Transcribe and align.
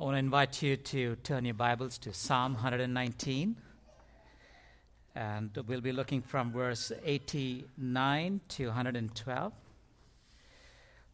I 0.00 0.02
want 0.02 0.14
to 0.14 0.18
invite 0.20 0.62
you 0.62 0.78
to 0.78 1.16
turn 1.16 1.44
your 1.44 1.52
Bibles 1.52 1.98
to 1.98 2.14
Psalm 2.14 2.54
119. 2.54 3.54
And 5.14 5.50
we'll 5.66 5.82
be 5.82 5.92
looking 5.92 6.22
from 6.22 6.52
verse 6.52 6.90
89 7.04 8.40
to 8.48 8.66
112. 8.68 9.52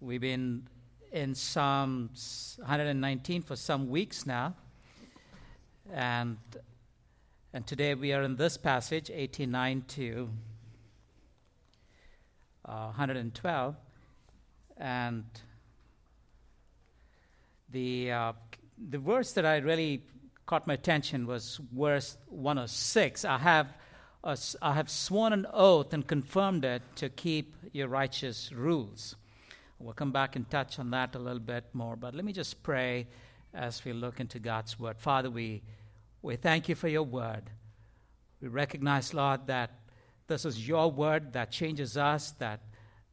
We've 0.01 0.21
been 0.21 0.69
in 1.11 1.35
Psalms 1.35 2.61
119 2.61 3.43
for 3.43 3.57
some 3.57 3.91
weeks 3.91 4.25
now. 4.25 4.55
And, 5.93 6.39
and 7.53 7.67
today 7.67 7.95
we 7.95 8.13
are 8.13 8.23
in 8.23 8.37
this 8.37 8.57
passage, 8.57 9.11
89 9.13 9.83
to 9.89 10.31
uh, 12.65 12.85
112. 12.85 13.75
And 14.77 15.25
the 17.73 18.13
uh, 18.13 18.33
the 18.79 18.99
verse 18.99 19.33
that 19.33 19.47
I 19.47 19.59
really 19.59 20.03
caught 20.47 20.67
my 20.67 20.75
attention 20.75 21.27
was 21.27 21.61
verse 21.73 22.17
106. 22.29 23.25
I 23.25 23.39
have, 23.39 23.75
uh, 24.23 24.37
a, 24.37 24.65
I 24.65 24.75
have 24.75 24.89
sworn 24.89 25.33
an 25.33 25.47
oath 25.53 25.93
and 25.93 26.07
confirmed 26.07 26.65
it 26.65 26.83
to 26.97 27.09
keep 27.09 27.57
your 27.73 27.89
righteous 27.89 28.53
rules. 28.53 29.17
We'll 29.79 29.93
come 29.93 30.13
back 30.13 30.37
and 30.37 30.49
touch 30.49 30.79
on 30.79 30.91
that 30.91 31.15
a 31.15 31.19
little 31.19 31.41
bit 31.41 31.65
more, 31.73 31.97
but 31.97 32.15
let 32.15 32.25
me 32.25 32.33
just 32.33 32.63
pray 32.63 33.09
as 33.53 33.85
we 33.85 33.93
look 33.93 34.21
into 34.21 34.39
God's 34.39 34.79
word. 34.79 34.99
Father, 34.99 35.31
we, 35.31 35.63
we 36.23 36.37
thank 36.37 36.69
you 36.69 36.75
for 36.75 36.89
your 36.89 37.03
word. 37.03 37.51
We 38.41 38.49
recognize, 38.49 39.13
Lord, 39.13 39.47
that 39.49 39.71
this 40.29 40.45
is 40.45 40.67
your 40.67 40.91
word 40.91 41.33
that 41.33 41.51
changes 41.51 41.97
us, 41.97 42.33
that 42.33 42.61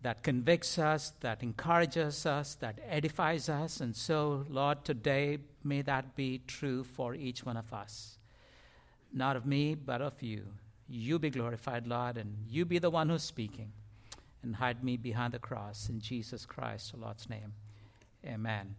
that 0.03 0.21
convicts 0.21 0.77
us, 0.77 1.13
that 1.21 1.41
encourages 1.41 2.25
us, 2.25 2.55
that 2.55 2.79
edifies 2.87 3.49
us. 3.49 3.79
And 3.79 3.95
so, 3.95 4.45
Lord, 4.49 4.85
today 4.85 5.39
may 5.63 5.81
that 5.81 6.15
be 6.15 6.41
true 6.45 6.83
for 6.83 7.15
each 7.15 7.45
one 7.45 7.57
of 7.57 7.73
us. 7.73 8.17
Not 9.11 9.35
of 9.35 9.45
me, 9.45 9.75
but 9.75 10.01
of 10.01 10.21
you. 10.21 10.43
You 10.89 11.19
be 11.19 11.29
glorified, 11.29 11.87
Lord, 11.87 12.17
and 12.17 12.35
you 12.47 12.65
be 12.65 12.79
the 12.79 12.89
one 12.89 13.09
who's 13.09 13.23
speaking. 13.23 13.71
And 14.43 14.57
hide 14.57 14.83
me 14.83 14.97
behind 14.97 15.33
the 15.33 15.39
cross 15.39 15.87
in 15.87 16.01
Jesus 16.01 16.45
Christ, 16.45 16.91
the 16.91 16.97
Lord's 16.97 17.29
name. 17.29 17.53
Amen. 18.25 18.75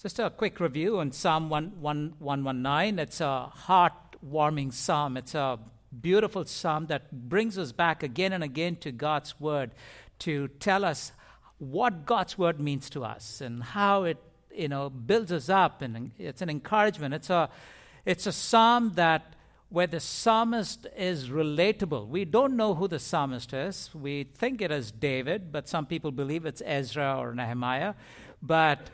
Just 0.00 0.18
a 0.18 0.30
quick 0.30 0.58
review 0.58 1.00
on 1.00 1.12
Psalm 1.12 1.50
119. 1.50 2.98
It's 2.98 3.20
a 3.20 3.42
heart-warming 3.46 4.72
psalm. 4.72 5.18
It's 5.18 5.34
a 5.34 5.58
beautiful 6.00 6.46
psalm 6.46 6.86
that 6.86 7.12
brings 7.28 7.58
us 7.58 7.72
back 7.72 8.02
again 8.02 8.32
and 8.32 8.42
again 8.42 8.76
to 8.76 8.90
God's 8.90 9.38
word 9.38 9.72
to 10.24 10.48
tell 10.60 10.84
us 10.84 11.12
what 11.58 12.06
God's 12.06 12.36
word 12.36 12.58
means 12.58 12.90
to 12.90 13.04
us 13.04 13.40
and 13.40 13.62
how 13.62 14.04
it 14.04 14.18
you 14.54 14.68
know 14.68 14.90
builds 14.90 15.32
us 15.32 15.48
up 15.48 15.82
and 15.82 16.10
it's 16.18 16.42
an 16.42 16.50
encouragement. 16.50 17.14
It's 17.14 17.30
a 17.30 17.48
it's 18.04 18.26
a 18.26 18.32
psalm 18.32 18.92
that 18.96 19.34
where 19.68 19.86
the 19.86 20.00
psalmist 20.00 20.86
is 20.96 21.28
relatable. 21.30 22.06
We 22.08 22.24
don't 22.24 22.56
know 22.56 22.74
who 22.74 22.88
the 22.88 22.98
psalmist 22.98 23.54
is. 23.54 23.90
We 23.94 24.24
think 24.24 24.60
it 24.60 24.70
is 24.70 24.90
david 24.90 25.52
but 25.52 25.68
some 25.68 25.86
people 25.86 26.10
believe 26.10 26.44
it's 26.44 26.62
ezra 26.64 27.16
or 27.18 27.34
nehemiah. 27.34 27.94
But 28.42 28.90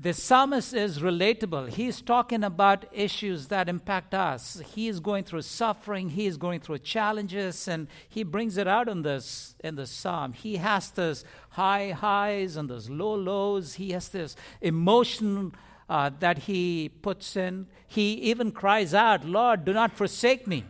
the 0.00 0.12
psalmist 0.12 0.74
is 0.74 1.00
relatable. 1.00 1.70
He's 1.70 2.00
talking 2.00 2.44
about 2.44 2.84
issues 2.92 3.48
that 3.48 3.68
impact 3.68 4.14
us. 4.14 4.62
He 4.74 4.86
is 4.86 5.00
going 5.00 5.24
through 5.24 5.42
suffering, 5.42 6.10
he 6.10 6.26
is 6.26 6.36
going 6.36 6.60
through 6.60 6.78
challenges, 6.78 7.66
and 7.66 7.88
he 8.08 8.22
brings 8.22 8.56
it 8.56 8.68
out 8.68 8.88
in 8.88 9.02
this 9.02 9.56
in 9.64 9.74
the 9.74 9.86
psalm. 9.86 10.34
He 10.34 10.56
has 10.56 10.90
this 10.90 11.24
high 11.50 11.90
highs 11.90 12.56
and 12.56 12.70
those 12.70 12.88
low 12.88 13.14
lows. 13.14 13.74
He 13.74 13.90
has 13.90 14.08
this 14.10 14.36
emotion 14.60 15.52
uh, 15.88 16.10
that 16.20 16.38
he 16.38 16.90
puts 16.90 17.34
in. 17.34 17.66
He 17.88 18.12
even 18.14 18.52
cries 18.52 18.94
out, 18.94 19.24
Lord, 19.24 19.64
do 19.64 19.72
not 19.72 19.96
forsake 19.96 20.46
me. 20.46 20.64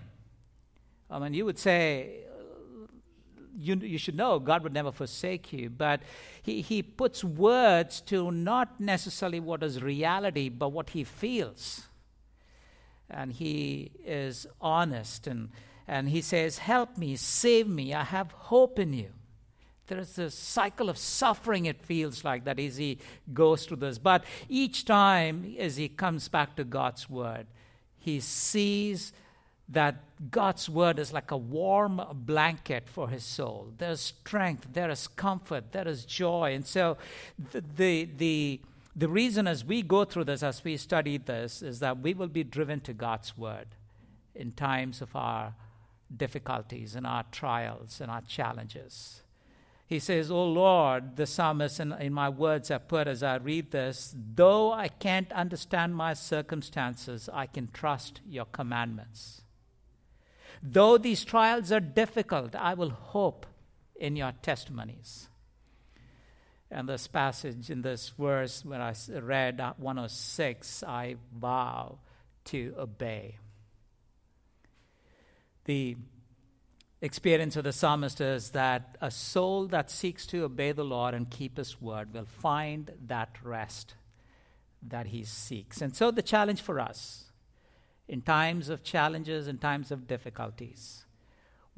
I 1.10 1.18
mean, 1.18 1.34
you 1.34 1.44
would 1.44 1.58
say, 1.58 2.20
you, 3.58 3.76
you 3.76 3.98
should 3.98 4.14
know 4.14 4.38
God 4.38 4.62
would 4.62 4.72
never 4.72 4.92
forsake 4.92 5.52
you. 5.52 5.68
But 5.68 6.02
he, 6.42 6.60
he 6.60 6.82
puts 6.82 7.24
words 7.24 8.00
to 8.02 8.30
not 8.30 8.80
necessarily 8.80 9.40
what 9.40 9.62
is 9.62 9.82
reality, 9.82 10.48
but 10.48 10.70
what 10.70 10.90
he 10.90 11.04
feels. 11.04 11.88
And 13.10 13.32
he 13.32 13.90
is 14.04 14.46
honest 14.60 15.26
and, 15.26 15.50
and 15.86 16.10
he 16.10 16.20
says, 16.20 16.58
Help 16.58 16.98
me, 16.98 17.16
save 17.16 17.66
me, 17.66 17.94
I 17.94 18.04
have 18.04 18.30
hope 18.32 18.78
in 18.78 18.92
you. 18.92 19.10
There 19.86 19.98
is 19.98 20.18
a 20.18 20.30
cycle 20.30 20.90
of 20.90 20.98
suffering, 20.98 21.64
it 21.64 21.80
feels 21.80 22.22
like, 22.22 22.44
that 22.44 22.60
as 22.60 22.76
he 22.76 22.98
goes 23.32 23.64
through 23.64 23.78
this. 23.78 23.98
But 23.98 24.24
each 24.46 24.84
time, 24.84 25.56
as 25.58 25.78
he 25.78 25.88
comes 25.88 26.28
back 26.28 26.56
to 26.56 26.64
God's 26.64 27.08
word, 27.08 27.46
he 27.98 28.20
sees 28.20 29.14
that 29.68 29.96
God's 30.30 30.68
word 30.68 30.98
is 30.98 31.12
like 31.12 31.30
a 31.30 31.36
warm 31.36 32.00
blanket 32.12 32.88
for 32.88 33.08
his 33.08 33.22
soul. 33.22 33.68
There's 33.78 34.00
strength, 34.00 34.68
there 34.72 34.90
is 34.90 35.06
comfort, 35.08 35.72
there 35.72 35.86
is 35.86 36.04
joy. 36.04 36.54
And 36.54 36.66
so 36.66 36.96
the, 37.52 37.62
the, 37.76 38.08
the, 38.16 38.60
the 38.96 39.08
reason 39.08 39.46
as 39.46 39.64
we 39.64 39.82
go 39.82 40.04
through 40.04 40.24
this, 40.24 40.42
as 40.42 40.64
we 40.64 40.76
study 40.76 41.18
this, 41.18 41.62
is 41.62 41.80
that 41.80 42.00
we 42.00 42.14
will 42.14 42.28
be 42.28 42.44
driven 42.44 42.80
to 42.80 42.92
God's 42.92 43.36
word 43.36 43.66
in 44.34 44.52
times 44.52 45.02
of 45.02 45.14
our 45.14 45.54
difficulties 46.14 46.94
and 46.94 47.06
our 47.06 47.24
trials 47.30 48.00
and 48.00 48.10
our 48.10 48.22
challenges. 48.22 49.22
He 49.86 49.98
says, 49.98 50.30
Oh 50.30 50.44
Lord, 50.44 51.16
the 51.16 51.26
psalmist, 51.26 51.80
in, 51.80 51.92
in 51.92 52.12
my 52.12 52.28
words 52.28 52.70
I 52.70 52.78
put 52.78 53.06
as 53.06 53.22
I 53.22 53.36
read 53.36 53.70
this, 53.70 54.14
though 54.34 54.72
I 54.72 54.88
can't 54.88 55.32
understand 55.32 55.94
my 55.94 56.14
circumstances, 56.14 57.28
I 57.32 57.46
can 57.46 57.68
trust 57.72 58.20
your 58.28 58.46
commandments. 58.46 59.42
Though 60.62 60.98
these 60.98 61.24
trials 61.24 61.70
are 61.72 61.80
difficult, 61.80 62.54
I 62.54 62.74
will 62.74 62.90
hope 62.90 63.46
in 63.96 64.16
your 64.16 64.32
testimonies. 64.42 65.28
And 66.70 66.88
this 66.88 67.06
passage 67.06 67.70
in 67.70 67.82
this 67.82 68.10
verse, 68.18 68.64
when 68.64 68.80
I 68.80 68.94
read 69.08 69.58
106, 69.78 70.82
I 70.82 71.16
vow 71.34 71.98
to 72.46 72.74
obey. 72.78 73.38
The 75.64 75.96
experience 77.00 77.56
of 77.56 77.64
the 77.64 77.72
psalmist 77.72 78.20
is 78.20 78.50
that 78.50 78.98
a 79.00 79.10
soul 79.10 79.66
that 79.68 79.90
seeks 79.90 80.26
to 80.26 80.44
obey 80.44 80.72
the 80.72 80.84
Lord 80.84 81.14
and 81.14 81.30
keep 81.30 81.56
his 81.56 81.80
word 81.80 82.12
will 82.12 82.26
find 82.26 82.90
that 83.06 83.36
rest 83.42 83.94
that 84.82 85.06
he 85.06 85.24
seeks. 85.24 85.80
And 85.80 85.94
so 85.94 86.10
the 86.10 86.22
challenge 86.22 86.60
for 86.60 86.80
us 86.80 87.27
in 88.08 88.22
times 88.22 88.68
of 88.68 88.82
challenges 88.82 89.46
and 89.46 89.60
times 89.60 89.90
of 89.90 90.06
difficulties 90.06 91.04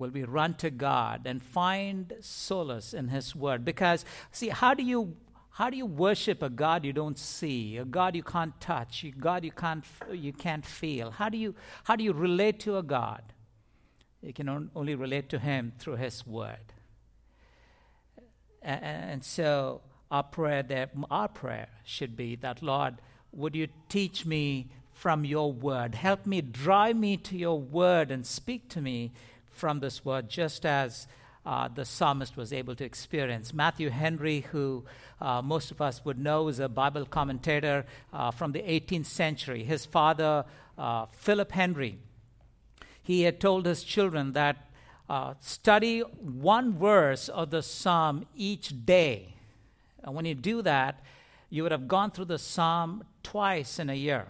will 0.01 0.11
we 0.11 0.25
run 0.25 0.55
to 0.55 0.71
God 0.71 1.27
and 1.27 1.43
find 1.43 2.15
solace 2.21 2.95
in 2.95 3.09
His 3.09 3.37
Word. 3.37 3.65
Because, 3.65 4.05
see, 4.33 4.49
how 4.49 4.75
do 4.75 4.83
you 4.83 5.15
how 5.51 5.69
do 5.69 5.77
you 5.77 5.85
worship 5.85 6.43
a 6.43 6.49
God 6.49 6.87
you 6.87 6.93
don't 6.93 7.19
see, 7.19 7.77
a 7.77 7.85
God 7.85 8.17
you 8.17 8.23
can't 8.23 8.59
touch, 8.61 9.05
a 9.05 9.11
God 9.11 9.45
you 9.45 9.53
can't 9.53 9.85
you 10.11 10.33
can't 10.33 10.65
feel? 10.65 11.11
How 11.11 11.29
do 11.29 11.37
you 11.37 11.55
how 11.85 11.97
do 11.97 12.03
you 12.03 12.13
relate 12.13 12.59
to 12.61 12.79
a 12.79 12.83
God? 12.83 13.23
You 14.23 14.33
can 14.33 14.71
only 14.75 14.95
relate 14.95 15.29
to 15.31 15.39
Him 15.39 15.73
through 15.79 15.97
His 15.97 16.27
Word. 16.27 16.73
And, 18.63 18.83
and 18.83 19.25
so 19.25 19.83
our 20.11 20.23
prayer 20.23 20.63
that 20.63 20.93
our 21.11 21.29
prayer 21.29 21.69
should 21.85 22.17
be 22.17 22.37
that 22.37 22.63
Lord, 22.63 22.97
would 23.33 23.55
you 23.55 23.69
teach 23.89 24.25
me 24.25 24.71
from 25.01 25.25
your 25.25 25.51
word. 25.51 25.95
Help 25.95 26.27
me, 26.27 26.43
drive 26.43 26.95
me 26.95 27.17
to 27.17 27.35
your 27.35 27.59
word, 27.59 28.11
and 28.11 28.27
speak 28.27 28.69
to 28.69 28.83
me 28.83 29.11
from 29.49 29.81
this 29.81 30.05
word, 30.05 30.29
just 30.29 30.67
as 30.67 31.07
uh, 31.47 31.67
the 31.69 31.87
psalmist 31.87 32.37
was 32.37 32.53
able 32.53 32.75
to 32.75 32.85
experience. 32.85 33.55
Matthew 33.55 33.89
Henry, 33.89 34.45
who 34.53 34.85
uh, 35.19 35.41
most 35.41 35.71
of 35.71 35.81
us 35.81 36.05
would 36.05 36.19
know, 36.19 36.49
is 36.49 36.61
a 36.61 36.69
Bible 36.69 37.07
commentator 37.07 37.87
uh, 38.13 38.31
from 38.31 38.53
the 38.53 38.59
18th 38.59 39.07
century. 39.07 39.65
His 39.65 39.87
father, 39.87 40.45
uh, 40.77 41.07
Philip 41.13 41.53
Henry, 41.53 41.97
he 43.03 43.23
had 43.23 43.41
told 43.41 43.65
his 43.65 43.83
children 43.83 44.35
that 44.35 44.69
uh, 45.09 45.33
study 45.41 46.01
one 46.01 46.77
verse 46.77 47.31
of 47.31 47.49
the 47.49 47.63
psalm 47.63 48.27
each 48.37 48.85
day. 48.85 49.33
And 50.05 50.15
when 50.15 50.27
you 50.27 50.35
do 50.35 50.61
that, 50.61 51.03
you 51.49 51.63
would 51.63 51.73
have 51.73 51.89
gone 51.89 52.11
through 52.11 52.27
the 52.27 52.39
psalm 52.39 53.05
twice 53.23 53.79
in 53.79 53.89
a 53.89 53.95
year. 53.95 54.27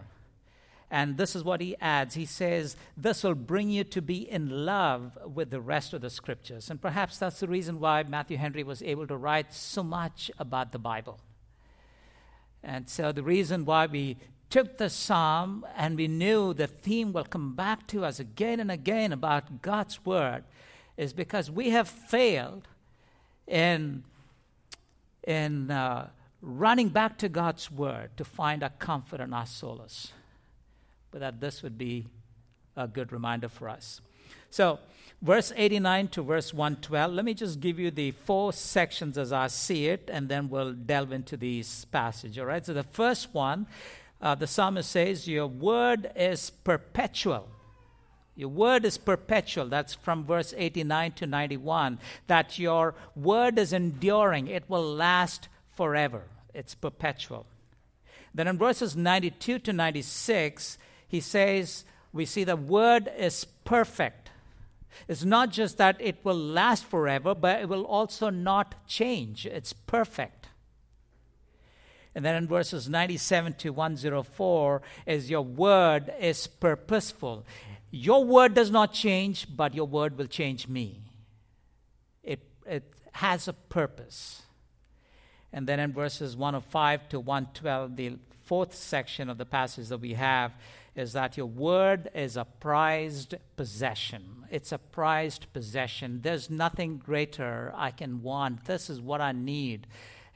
And 0.91 1.17
this 1.17 1.37
is 1.37 1.45
what 1.45 1.61
he 1.61 1.77
adds. 1.81 2.17
He 2.17 2.27
says, 2.27 2.77
This 2.97 3.23
will 3.23 3.37
bring 3.37 3.71
you 3.71 3.85
to 3.85 4.03
be 4.03 4.29
in 4.29 4.67
love 4.67 5.17
with 5.25 5.51
the 5.51 5.61
rest 5.61 5.93
of 5.93 6.01
the 6.01 6.11
scriptures. 6.11 6.69
And 6.69 6.83
perhaps 6.83 7.19
that's 7.19 7.39
the 7.39 7.47
reason 7.47 7.79
why 7.79 8.03
Matthew 8.03 8.39
Henry 8.39 8.65
was 8.65 8.83
able 8.83 9.07
to 9.07 9.17
write 9.17 9.55
so 9.55 9.85
much 9.85 10.31
about 10.39 10.73
the 10.73 10.81
Bible. 10.81 11.21
And 12.65 12.89
so 12.89 13.13
the 13.13 13.23
reason 13.23 13.65
why 13.65 13.87
we 13.87 14.17
took 14.51 14.79
the 14.79 14.91
psalm 14.91 15.65
and 15.77 15.97
we 15.97 16.09
knew 16.09 16.53
the 16.53 16.67
theme 16.67 17.13
will 17.13 17.25
come 17.25 17.55
back 17.55 17.87
to 17.87 18.05
us 18.05 18.19
again 18.19 18.59
and 18.59 18.71
again 18.71 19.13
about 19.13 19.63
God's 19.63 20.05
word 20.05 20.43
is 20.97 21.13
because 21.13 21.51
we 21.51 21.71
have 21.71 21.89
failed 21.89 22.67
in, 23.47 24.03
in 25.25 25.71
uh, 25.71 26.09
running 26.43 26.89
back 26.89 27.17
to 27.19 27.29
God's 27.29 27.71
word 27.71 28.11
to 28.17 28.25
find 28.25 28.65
our 28.65 28.71
comfort 28.71 29.21
and 29.21 29.33
our 29.33 29.47
solace. 29.47 30.13
But 31.11 31.21
that 31.21 31.41
this 31.41 31.63
would 31.63 31.77
be 31.77 32.07
a 32.77 32.87
good 32.87 33.13
reminder 33.13 33.49
for 33.49 33.69
us. 33.69 34.01
So, 34.51 34.79
verse 35.23 35.53
89 35.57 36.09
to 36.09 36.23
verse 36.23 36.53
112, 36.53 37.13
let 37.13 37.25
me 37.25 37.35
just 37.35 37.61
give 37.61 37.79
you 37.79 37.91
the 37.91 38.13
four 38.13 38.53
sections 38.53 39.19
as 39.19 39.33
I 39.33 39.47
see 39.49 39.87
it, 39.87 40.09
and 40.13 40.29
then 40.29 40.49
we'll 40.49 40.73
delve 40.73 41.13
into 41.13 41.37
these 41.37 41.85
passage. 41.87 42.39
All 42.39 42.47
right. 42.47 42.65
So, 42.65 42.73
the 42.73 42.83
first 42.83 43.33
one, 43.33 43.67
uh, 44.21 44.35
the 44.35 44.47
psalmist 44.47 44.91
says, 44.91 45.29
Your 45.29 45.47
word 45.47 46.11
is 46.15 46.51
perpetual. 46.51 47.49
Your 48.37 48.49
word 48.49 48.85
is 48.85 48.97
perpetual. 48.97 49.67
That's 49.67 49.95
from 49.95 50.25
verse 50.25 50.55
89 50.57 51.13
to 51.13 51.27
91. 51.27 51.99
That 52.27 52.59
your 52.59 52.95
word 53.15 53.59
is 53.59 53.73
enduring, 53.73 54.49
it 54.49 54.65
will 54.69 54.95
last 54.95 55.49
forever. 55.75 56.23
It's 56.55 56.75
perpetual. 56.75 57.47
Then 58.35 58.49
in 58.49 58.59
verses 58.59 58.97
92 58.97 59.59
to 59.61 59.73
96, 59.73 60.79
he 61.11 61.19
says, 61.19 61.85
we 62.13 62.25
see 62.25 62.45
the 62.45 62.55
word 62.55 63.11
is 63.19 63.45
perfect. 63.65 64.31
It's 65.09 65.25
not 65.25 65.51
just 65.51 65.77
that 65.79 65.97
it 65.99 66.25
will 66.25 66.39
last 66.39 66.85
forever, 66.85 67.35
but 67.35 67.61
it 67.61 67.69
will 67.69 67.85
also 67.85 68.31
not 68.31 68.87
change. 68.87 69.45
It's 69.45 69.73
perfect. 69.73 70.47
And 72.15 72.25
then 72.25 72.37
in 72.37 72.47
verses 72.47 72.89
97 72.89 73.55
to 73.55 73.71
104 73.71 74.83
is 75.05 75.31
your 75.31 75.43
word 75.43 76.13
is 76.21 76.47
purposeful. 76.47 77.45
Your 77.91 78.25
word 78.25 78.55
does 78.55 78.71
not 78.71 78.93
change, 78.93 79.49
but 79.57 79.75
your 79.75 79.87
word 79.87 80.17
will 80.17 80.29
change 80.29 80.69
me. 80.69 81.01
It, 82.23 82.45
it 82.65 82.85
has 83.15 83.49
a 83.49 83.53
purpose. 83.53 84.43
And 85.53 85.67
then 85.67 85.81
in 85.81 85.93
verses 85.93 86.37
105 86.37 87.09
to 87.09 87.19
112, 87.19 87.97
the 87.97 88.13
fourth 88.45 88.75
section 88.75 89.29
of 89.29 89.39
the 89.39 89.47
passage 89.47 89.89
that 89.89 89.99
we 89.99 90.15
have 90.15 90.53
is 91.01 91.15
that 91.15 91.37
your 91.37 91.47
word 91.47 92.11
is 92.15 92.37
a 92.37 92.45
prized 92.45 93.35
possession. 93.57 94.45
It's 94.51 94.71
a 94.71 94.79
prized 94.79 95.53
possession. 95.53 96.21
There's 96.23 96.51
nothing 96.51 96.99
greater 96.99 97.73
I 97.75 97.91
can 97.91 98.23
want. 98.23 98.67
This 98.67 98.91
is 98.91 99.01
what 99.01 99.21
I 99.21 99.33
need. 99.33 99.87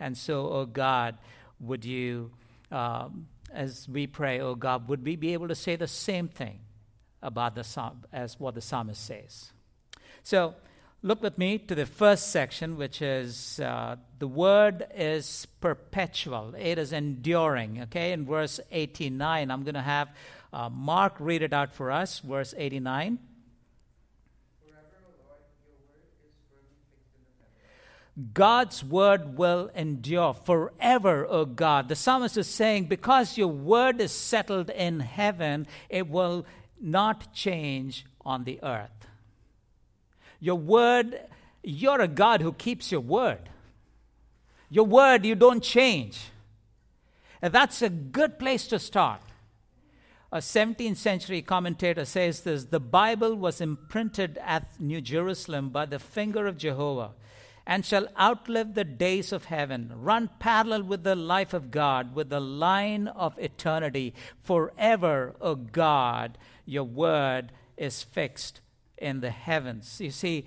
And 0.00 0.16
so, 0.16 0.49
oh 0.49 0.66
God, 0.66 1.19
would 1.61 1.84
you, 1.84 2.31
um, 2.72 3.28
as 3.52 3.88
we 3.88 4.06
pray, 4.06 4.40
oh 4.40 4.55
God, 4.55 4.88
would 4.88 5.05
we 5.05 5.16
be 5.16 5.34
able 5.34 5.49
to 5.49 5.55
say 5.55 5.76
the 5.76 5.87
same 5.87 6.28
thing 6.28 6.61
about 7.22 7.55
the 7.55 7.64
psalm 7.64 8.05
as 8.12 8.40
what 8.40 8.55
the 8.55 8.60
psalmist 8.60 9.05
says? 9.05 9.52
So, 10.22 10.55
look 11.02 11.22
with 11.22 11.37
me 11.37 11.58
to 11.58 11.75
the 11.75 11.84
first 11.87 12.32
section, 12.32 12.78
which 12.78 13.02
is 13.02 13.60
uh, 13.60 13.96
the 14.19 14.26
word 14.26 14.87
is 14.96 15.46
perpetual, 15.60 16.55
it 16.56 16.78
is 16.78 16.93
enduring. 16.93 17.82
Okay, 17.82 18.12
in 18.12 18.25
verse 18.25 18.58
89, 18.72 19.50
I'm 19.50 19.62
going 19.62 19.75
to 19.75 19.82
have 19.82 20.08
uh, 20.55 20.71
Mark 20.71 21.17
read 21.19 21.43
it 21.43 21.53
out 21.53 21.75
for 21.75 21.91
us, 21.91 22.21
verse 22.21 22.55
89. 22.56 23.19
God's 28.33 28.85
word 28.85 29.37
will 29.37 29.69
endure 29.75 30.33
forever, 30.33 31.27
O 31.29 31.45
God. 31.45 31.89
The 31.89 31.97
psalmist 31.97 32.37
is 32.37 32.47
saying, 32.47 32.85
because 32.85 33.37
your 33.37 33.49
word 33.49 34.01
is 34.01 34.12
settled 34.12 34.71
in 34.71 35.01
heaven, 35.01 35.67
it 35.89 36.09
will 36.09 36.47
not 36.81 37.35
change 37.35 38.06
on 38.25 38.45
the 38.45 38.61
earth. 38.62 39.09
Your 40.39 40.55
word, 40.55 41.19
you're 41.65 42.01
a 42.01 42.06
God 42.06 42.41
who 42.41 42.53
keeps 42.53 42.93
your 42.93 43.01
word. 43.01 43.49
Your 44.71 44.87
word, 44.87 45.27
you 45.27 45.35
don't 45.35 45.65
change. 45.65 46.27
And 47.43 47.53
that's 47.53 47.83
a 47.83 47.91
good 47.91 48.39
place 48.39 48.69
to 48.69 48.79
start 48.79 49.21
a 50.34 50.38
17th 50.38 50.96
century 50.96 51.40
commentator 51.40 52.04
says 52.04 52.40
this 52.40 52.64
the 52.64 52.81
Bible 52.81 53.36
was 53.36 53.60
imprinted 53.60 54.36
at 54.42 54.81
New 54.81 55.00
Jerusalem 55.00 55.70
by 55.70 55.86
the 55.86 56.00
finger 56.00 56.48
of 56.48 56.58
Jehovah 56.58 57.12
and 57.64 57.86
shall 57.86 58.08
outlive 58.19 58.75
the 58.75 58.82
days 58.82 59.31
of 59.32 59.44
heaven, 59.44 59.92
run 59.94 60.28
parallel 60.40 60.82
with 60.82 61.04
the 61.04 61.14
life 61.14 61.54
of 61.54 61.70
God, 61.70 62.16
with 62.16 62.31
the 62.31 62.40
line 62.40 63.06
of 63.06 63.38
eternity. 63.38 64.12
Forever, 64.42 65.36
O 65.40 65.54
God, 65.54 66.36
your 66.66 66.82
word 66.82 67.52
is 67.76 68.02
fixed 68.02 68.60
in 68.98 69.20
the 69.20 69.31
heavens. 69.31 70.00
You 70.00 70.10
see, 70.10 70.46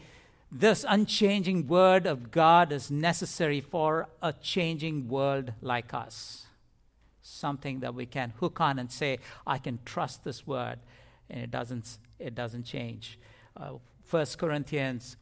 this 0.51 0.85
unchanging 0.87 1.65
word 1.65 2.05
of 2.05 2.29
God 2.29 2.73
is 2.73 2.91
necessary 2.91 3.61
for 3.61 4.09
a 4.21 4.33
changing 4.33 5.07
world 5.07 5.53
like 5.61 5.93
us 5.93 6.46
something 7.37 7.79
that 7.81 7.93
we 7.93 8.05
can 8.05 8.33
hook 8.39 8.59
on 8.59 8.79
and 8.79 8.91
say, 8.91 9.19
I 9.45 9.57
can 9.57 9.79
trust 9.85 10.23
this 10.23 10.45
word, 10.45 10.79
and 11.29 11.41
it 11.41 11.51
doesn't, 11.51 11.97
it 12.19 12.35
doesn't 12.35 12.63
change. 12.63 13.19
Uh, 13.55 13.73
1 14.09 14.25
Corinthians 14.37 15.17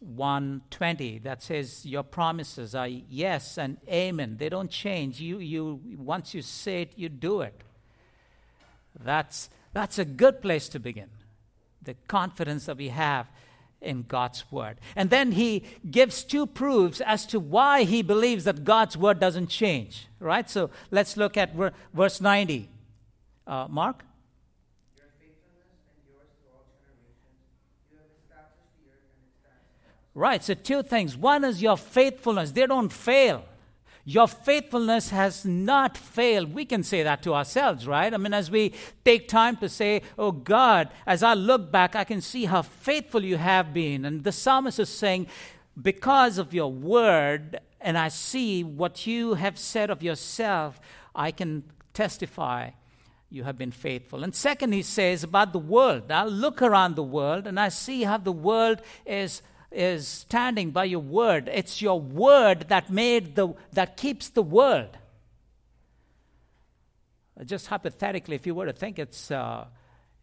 120 0.00 1.18
that 1.20 1.42
says 1.42 1.86
your 1.86 2.02
promises 2.02 2.74
are 2.74 2.86
yes 2.86 3.56
and 3.56 3.78
amen. 3.88 4.36
They 4.38 4.48
don't 4.48 4.70
change. 4.70 5.20
You 5.20 5.38
you 5.38 5.80
once 5.96 6.34
you 6.34 6.42
say 6.42 6.82
it 6.82 6.92
you 6.96 7.08
do 7.08 7.40
it. 7.40 7.62
That's 8.98 9.48
that's 9.72 9.98
a 9.98 10.04
good 10.04 10.42
place 10.42 10.68
to 10.70 10.78
begin. 10.78 11.08
The 11.82 11.94
confidence 12.08 12.66
that 12.66 12.76
we 12.76 12.88
have 12.88 13.28
in 13.86 14.02
God's 14.02 14.44
word. 14.50 14.78
And 14.94 15.10
then 15.10 15.32
he 15.32 15.64
gives 15.90 16.24
two 16.24 16.46
proofs 16.46 17.00
as 17.00 17.24
to 17.26 17.40
why 17.40 17.84
he 17.84 18.02
believes 18.02 18.44
that 18.44 18.64
God's 18.64 18.96
word 18.96 19.18
doesn't 19.18 19.46
change. 19.46 20.08
Right? 20.20 20.48
So 20.50 20.70
let's 20.90 21.16
look 21.16 21.36
at 21.36 21.54
verse 21.94 22.20
90. 22.20 22.68
Uh, 23.46 23.66
Mark? 23.70 24.04
Right, 30.16 30.42
so 30.42 30.54
two 30.54 30.82
things. 30.82 31.14
One 31.14 31.44
is 31.44 31.60
your 31.60 31.76
faithfulness, 31.76 32.52
they 32.52 32.66
don't 32.66 32.90
fail. 32.90 33.44
Your 34.08 34.28
faithfulness 34.28 35.10
has 35.10 35.44
not 35.44 35.96
failed. 35.96 36.54
We 36.54 36.64
can 36.64 36.84
say 36.84 37.02
that 37.02 37.24
to 37.24 37.34
ourselves, 37.34 37.88
right? 37.88 38.14
I 38.14 38.16
mean, 38.16 38.32
as 38.32 38.52
we 38.52 38.72
take 39.04 39.26
time 39.26 39.56
to 39.56 39.68
say, 39.68 40.02
Oh 40.16 40.30
God, 40.30 40.90
as 41.08 41.24
I 41.24 41.34
look 41.34 41.72
back, 41.72 41.96
I 41.96 42.04
can 42.04 42.20
see 42.20 42.44
how 42.44 42.62
faithful 42.62 43.24
you 43.24 43.36
have 43.36 43.74
been. 43.74 44.04
And 44.04 44.22
the 44.22 44.30
psalmist 44.30 44.78
is 44.78 44.90
saying, 44.90 45.26
Because 45.82 46.38
of 46.38 46.54
your 46.54 46.72
word, 46.72 47.58
and 47.80 47.98
I 47.98 48.06
see 48.06 48.62
what 48.62 49.08
you 49.08 49.34
have 49.34 49.58
said 49.58 49.90
of 49.90 50.04
yourself, 50.04 50.80
I 51.12 51.32
can 51.32 51.64
testify 51.92 52.70
you 53.28 53.42
have 53.42 53.58
been 53.58 53.72
faithful. 53.72 54.22
And 54.22 54.32
second, 54.32 54.70
he 54.70 54.82
says 54.82 55.24
about 55.24 55.52
the 55.52 55.58
world. 55.58 56.12
I 56.12 56.24
look 56.24 56.62
around 56.62 56.94
the 56.94 57.02
world 57.02 57.48
and 57.48 57.58
I 57.58 57.70
see 57.70 58.04
how 58.04 58.18
the 58.18 58.30
world 58.30 58.80
is 59.04 59.42
is 59.70 60.06
standing 60.06 60.70
by 60.70 60.84
your 60.84 61.00
word. 61.00 61.48
It's 61.52 61.82
your 61.82 62.00
word 62.00 62.66
that 62.68 62.90
made 62.90 63.34
the 63.34 63.54
that 63.72 63.96
keeps 63.96 64.28
the 64.28 64.42
world. 64.42 64.96
Just 67.44 67.66
hypothetically, 67.66 68.36
if 68.36 68.46
you 68.46 68.54
were 68.54 68.66
to 68.66 68.72
think 68.72 68.98
it's 68.98 69.30
uh, 69.30 69.66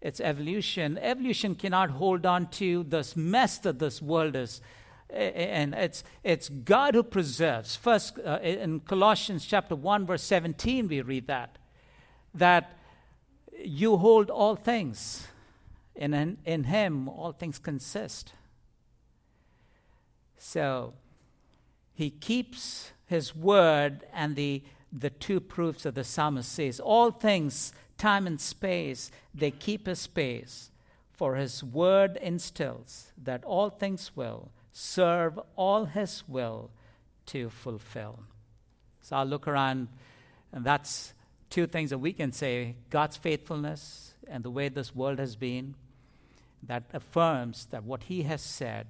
it's 0.02 0.20
evolution, 0.20 0.98
evolution 0.98 1.56
cannot 1.56 1.92
hold 1.92 2.26
on 2.26 2.48
to 2.48 2.84
this 2.84 3.16
mess 3.16 3.60
that 3.60 3.80
this 3.80 4.02
world 4.02 4.36
is 4.36 4.62
and 5.10 5.76
it's 5.76 6.04
it's 6.24 6.50
God 6.50 6.96
who 6.96 7.04
preserves. 7.04 7.76
First, 7.76 8.18
uh, 8.20 8.40
in 8.42 8.80
Colossians 8.80 9.46
chapter 9.46 9.76
one, 9.76 10.06
verse 10.06 10.24
seventeen, 10.24 10.88
we 10.88 11.02
read 11.02 11.28
that 11.28 11.58
that 12.34 12.78
you 13.64 13.98
hold 13.98 14.32
all 14.32 14.56
things, 14.56 15.28
and 15.96 16.16
in, 16.16 16.38
in 16.46 16.64
Him 16.64 17.08
all 17.08 17.32
things 17.32 17.60
consist. 17.60 18.34
So 20.46 20.94
he 21.94 22.10
keeps 22.10 22.92
his 23.06 23.34
word 23.34 24.04
and 24.14 24.36
the, 24.36 24.62
the 24.92 25.10
two 25.10 25.40
proofs 25.40 25.86
of 25.86 25.96
the 25.96 26.04
psalmist 26.04 26.52
says 26.52 26.82
all 26.82 27.12
things, 27.12 27.72
time 27.98 28.28
and 28.28 28.40
space, 28.42 29.10
they 29.34 29.52
keep 29.52 29.88
his 29.88 30.00
space. 30.00 30.70
For 31.14 31.36
his 31.36 31.64
word 31.64 32.18
instills 32.18 33.14
that 33.24 33.46
all 33.46 33.70
things 33.70 34.18
will 34.18 34.52
serve 34.74 35.40
all 35.56 35.86
his 35.86 36.28
will 36.28 36.72
to 37.28 37.50
fulfill. 37.50 38.20
So 39.02 39.16
I'll 39.16 39.26
look 39.26 39.48
around, 39.48 39.88
and 40.52 40.66
that's 40.66 41.14
two 41.50 41.68
things 41.68 41.90
that 41.92 42.00
we 42.00 42.12
can 42.12 42.34
say 42.34 42.76
God's 42.90 43.16
faithfulness 43.16 44.14
and 44.28 44.44
the 44.44 44.52
way 44.52 44.68
this 44.68 44.94
world 44.94 45.20
has 45.20 45.38
been 45.38 45.76
that 46.62 46.84
affirms 46.94 47.68
that 47.68 47.86
what 47.86 48.04
he 48.04 48.24
has 48.24 48.42
said 48.42 48.88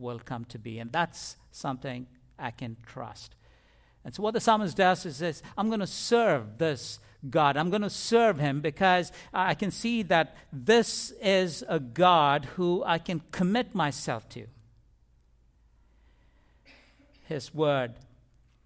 will 0.00 0.18
come 0.18 0.44
to 0.46 0.58
be. 0.58 0.78
And 0.78 0.90
that's 0.90 1.36
something 1.52 2.06
I 2.38 2.50
can 2.50 2.76
trust. 2.86 3.34
And 4.04 4.14
so, 4.14 4.22
what 4.22 4.34
the 4.34 4.40
psalmist 4.40 4.76
does 4.76 5.04
is 5.04 5.18
this 5.18 5.42
I'm 5.58 5.68
going 5.68 5.80
to 5.80 5.86
serve 5.86 6.58
this 6.58 6.98
God. 7.28 7.56
I'm 7.56 7.70
going 7.70 7.82
to 7.82 7.90
serve 7.90 8.38
him 8.38 8.60
because 8.60 9.12
I 9.34 9.54
can 9.54 9.70
see 9.70 10.02
that 10.04 10.36
this 10.52 11.12
is 11.20 11.62
a 11.68 11.78
God 11.78 12.46
who 12.56 12.82
I 12.86 12.98
can 12.98 13.20
commit 13.30 13.74
myself 13.74 14.28
to. 14.30 14.46
His 17.26 17.54
word 17.54 17.94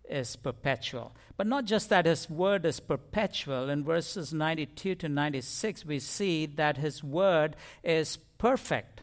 is 0.09 0.37
perpetual. 0.37 1.13
But 1.37 1.47
not 1.47 1.65
just 1.65 1.89
that 1.89 2.07
His 2.07 2.31
word 2.31 2.65
is 2.65 2.81
perpetual. 2.81 3.69
In 3.69 3.85
verses 3.85 4.33
92 4.33 4.95
to 4.97 5.09
96, 5.09 5.85
we 5.85 5.99
see 5.99 6.47
that 6.47 6.77
His 6.77 7.03
word 7.03 7.57
is 7.83 8.19
perfect. 8.39 9.03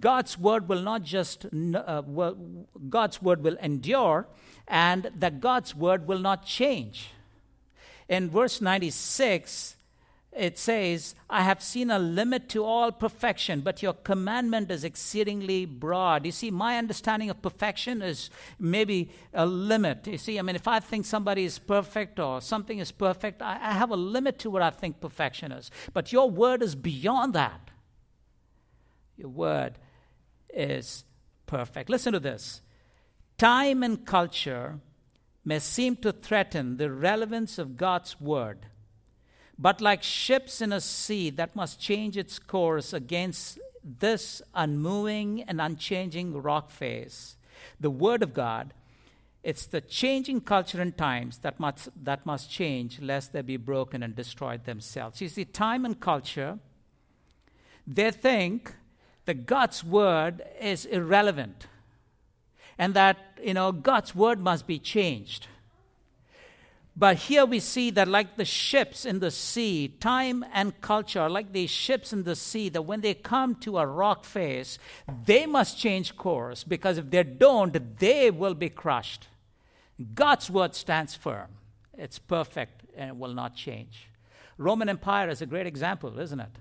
God's 0.00 0.38
word 0.38 0.68
will 0.68 0.80
not 0.80 1.02
just, 1.02 1.46
uh, 1.46 2.02
well, 2.06 2.36
God's 2.88 3.20
word 3.20 3.42
will 3.42 3.56
endure, 3.56 4.26
and 4.68 5.10
that 5.16 5.40
God's 5.40 5.74
word 5.74 6.06
will 6.06 6.18
not 6.18 6.46
change. 6.46 7.10
In 8.08 8.30
verse 8.30 8.60
96, 8.60 9.76
it 10.32 10.58
says, 10.58 11.14
I 11.28 11.42
have 11.42 11.62
seen 11.62 11.90
a 11.90 11.98
limit 11.98 12.48
to 12.50 12.64
all 12.64 12.90
perfection, 12.90 13.60
but 13.60 13.82
your 13.82 13.92
commandment 13.92 14.70
is 14.70 14.82
exceedingly 14.82 15.66
broad. 15.66 16.24
You 16.24 16.32
see, 16.32 16.50
my 16.50 16.78
understanding 16.78 17.28
of 17.28 17.42
perfection 17.42 18.00
is 18.00 18.30
maybe 18.58 19.10
a 19.34 19.44
limit. 19.44 20.06
You 20.06 20.16
see, 20.16 20.38
I 20.38 20.42
mean, 20.42 20.56
if 20.56 20.66
I 20.66 20.80
think 20.80 21.04
somebody 21.04 21.44
is 21.44 21.58
perfect 21.58 22.18
or 22.18 22.40
something 22.40 22.78
is 22.78 22.92
perfect, 22.92 23.42
I, 23.42 23.58
I 23.60 23.72
have 23.72 23.90
a 23.90 23.96
limit 23.96 24.38
to 24.40 24.50
what 24.50 24.62
I 24.62 24.70
think 24.70 25.00
perfection 25.00 25.52
is. 25.52 25.70
But 25.92 26.12
your 26.12 26.30
word 26.30 26.62
is 26.62 26.74
beyond 26.74 27.34
that. 27.34 27.70
Your 29.18 29.28
word 29.28 29.74
is 30.52 31.04
perfect. 31.46 31.88
Listen 31.88 32.12
to 32.12 32.20
this 32.20 32.60
time 33.38 33.82
and 33.82 34.04
culture 34.06 34.78
may 35.44 35.58
seem 35.58 35.96
to 35.96 36.12
threaten 36.12 36.76
the 36.76 36.90
relevance 36.90 37.58
of 37.58 37.76
God's 37.76 38.20
word 38.20 38.66
but 39.62 39.80
like 39.80 40.02
ships 40.02 40.60
in 40.60 40.72
a 40.72 40.80
sea 40.80 41.30
that 41.30 41.54
must 41.54 41.80
change 41.80 42.16
its 42.16 42.38
course 42.40 42.92
against 42.92 43.60
this 43.84 44.42
unmoving 44.54 45.42
and 45.42 45.60
unchanging 45.60 46.40
rock 46.40 46.70
face, 46.70 47.36
the 47.78 47.90
Word 47.90 48.24
of 48.24 48.34
God, 48.34 48.74
it's 49.44 49.66
the 49.66 49.80
changing 49.80 50.40
culture 50.40 50.80
and 50.80 50.96
times 50.96 51.38
that 51.38 51.60
must, 51.60 51.88
that 52.02 52.26
must 52.26 52.50
change 52.50 53.00
lest 53.00 53.32
they 53.32 53.42
be 53.42 53.56
broken 53.56 54.02
and 54.02 54.16
destroyed 54.16 54.64
themselves. 54.64 55.20
You 55.20 55.28
see, 55.28 55.44
time 55.44 55.84
and 55.84 55.98
culture, 55.98 56.58
they 57.86 58.10
think 58.10 58.74
that 59.24 59.46
God's 59.46 59.84
Word 59.84 60.42
is 60.60 60.84
irrelevant 60.84 61.66
and 62.78 62.94
that, 62.94 63.18
you 63.42 63.54
know, 63.54 63.72
God's 63.72 64.14
Word 64.14 64.40
must 64.40 64.66
be 64.66 64.78
changed. 64.78 65.46
But 66.94 67.16
here 67.16 67.46
we 67.46 67.58
see 67.58 67.90
that, 67.90 68.06
like 68.06 68.36
the 68.36 68.44
ships 68.44 69.06
in 69.06 69.20
the 69.20 69.30
sea, 69.30 69.88
time 69.88 70.44
and 70.52 70.78
culture, 70.82 71.28
like 71.28 71.52
the 71.52 71.66
ships 71.66 72.12
in 72.12 72.24
the 72.24 72.36
sea, 72.36 72.68
that 72.68 72.82
when 72.82 73.00
they 73.00 73.14
come 73.14 73.54
to 73.56 73.78
a 73.78 73.86
rock 73.86 74.24
face, 74.24 74.78
they 75.24 75.46
must 75.46 75.78
change 75.78 76.16
course 76.16 76.64
because 76.64 76.98
if 76.98 77.10
they 77.10 77.22
don't, 77.22 77.98
they 77.98 78.30
will 78.30 78.54
be 78.54 78.68
crushed. 78.68 79.28
God's 80.14 80.50
word 80.50 80.74
stands 80.74 81.14
firm, 81.14 81.48
it's 81.96 82.18
perfect 82.18 82.82
and 82.94 83.10
it 83.10 83.16
will 83.16 83.32
not 83.32 83.54
change. 83.54 84.08
Roman 84.58 84.90
Empire 84.90 85.30
is 85.30 85.40
a 85.40 85.46
great 85.46 85.66
example, 85.66 86.18
isn't 86.18 86.40
it? 86.40 86.58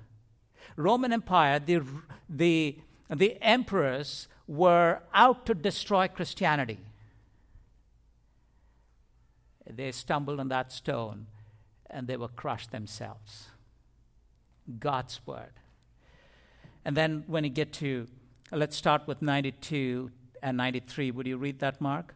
Roman 0.75 1.13
Empire, 1.13 1.60
the, 1.60 1.82
the, 2.30 2.78
the 3.10 3.38
emperors 3.42 4.28
were 4.48 5.01
out 5.13 5.46
to 5.46 5.54
destroy 5.54 6.08
Christianity 6.08 6.80
they 9.75 9.92
stumbled 9.92 10.40
on 10.40 10.50
that 10.50 10.72
stone 10.72 11.28
and 11.90 12.08
they 12.08 12.18
were 12.18 12.28
crushed 12.28 12.72
themselves. 12.72 13.50
God's 14.80 15.20
word. 15.25 15.54
And 16.86 16.96
then 16.96 17.24
when 17.28 17.44
you 17.44 17.50
get 17.50 17.74
to, 17.74 18.08
let's 18.51 18.75
start 18.75 19.08
with 19.08 19.22
92 19.22 20.12
and 20.42 20.58
93. 20.58 21.12
Would 21.12 21.28
you 21.28 21.38
read 21.38 21.60
that, 21.60 21.82
Mark? 21.82 22.16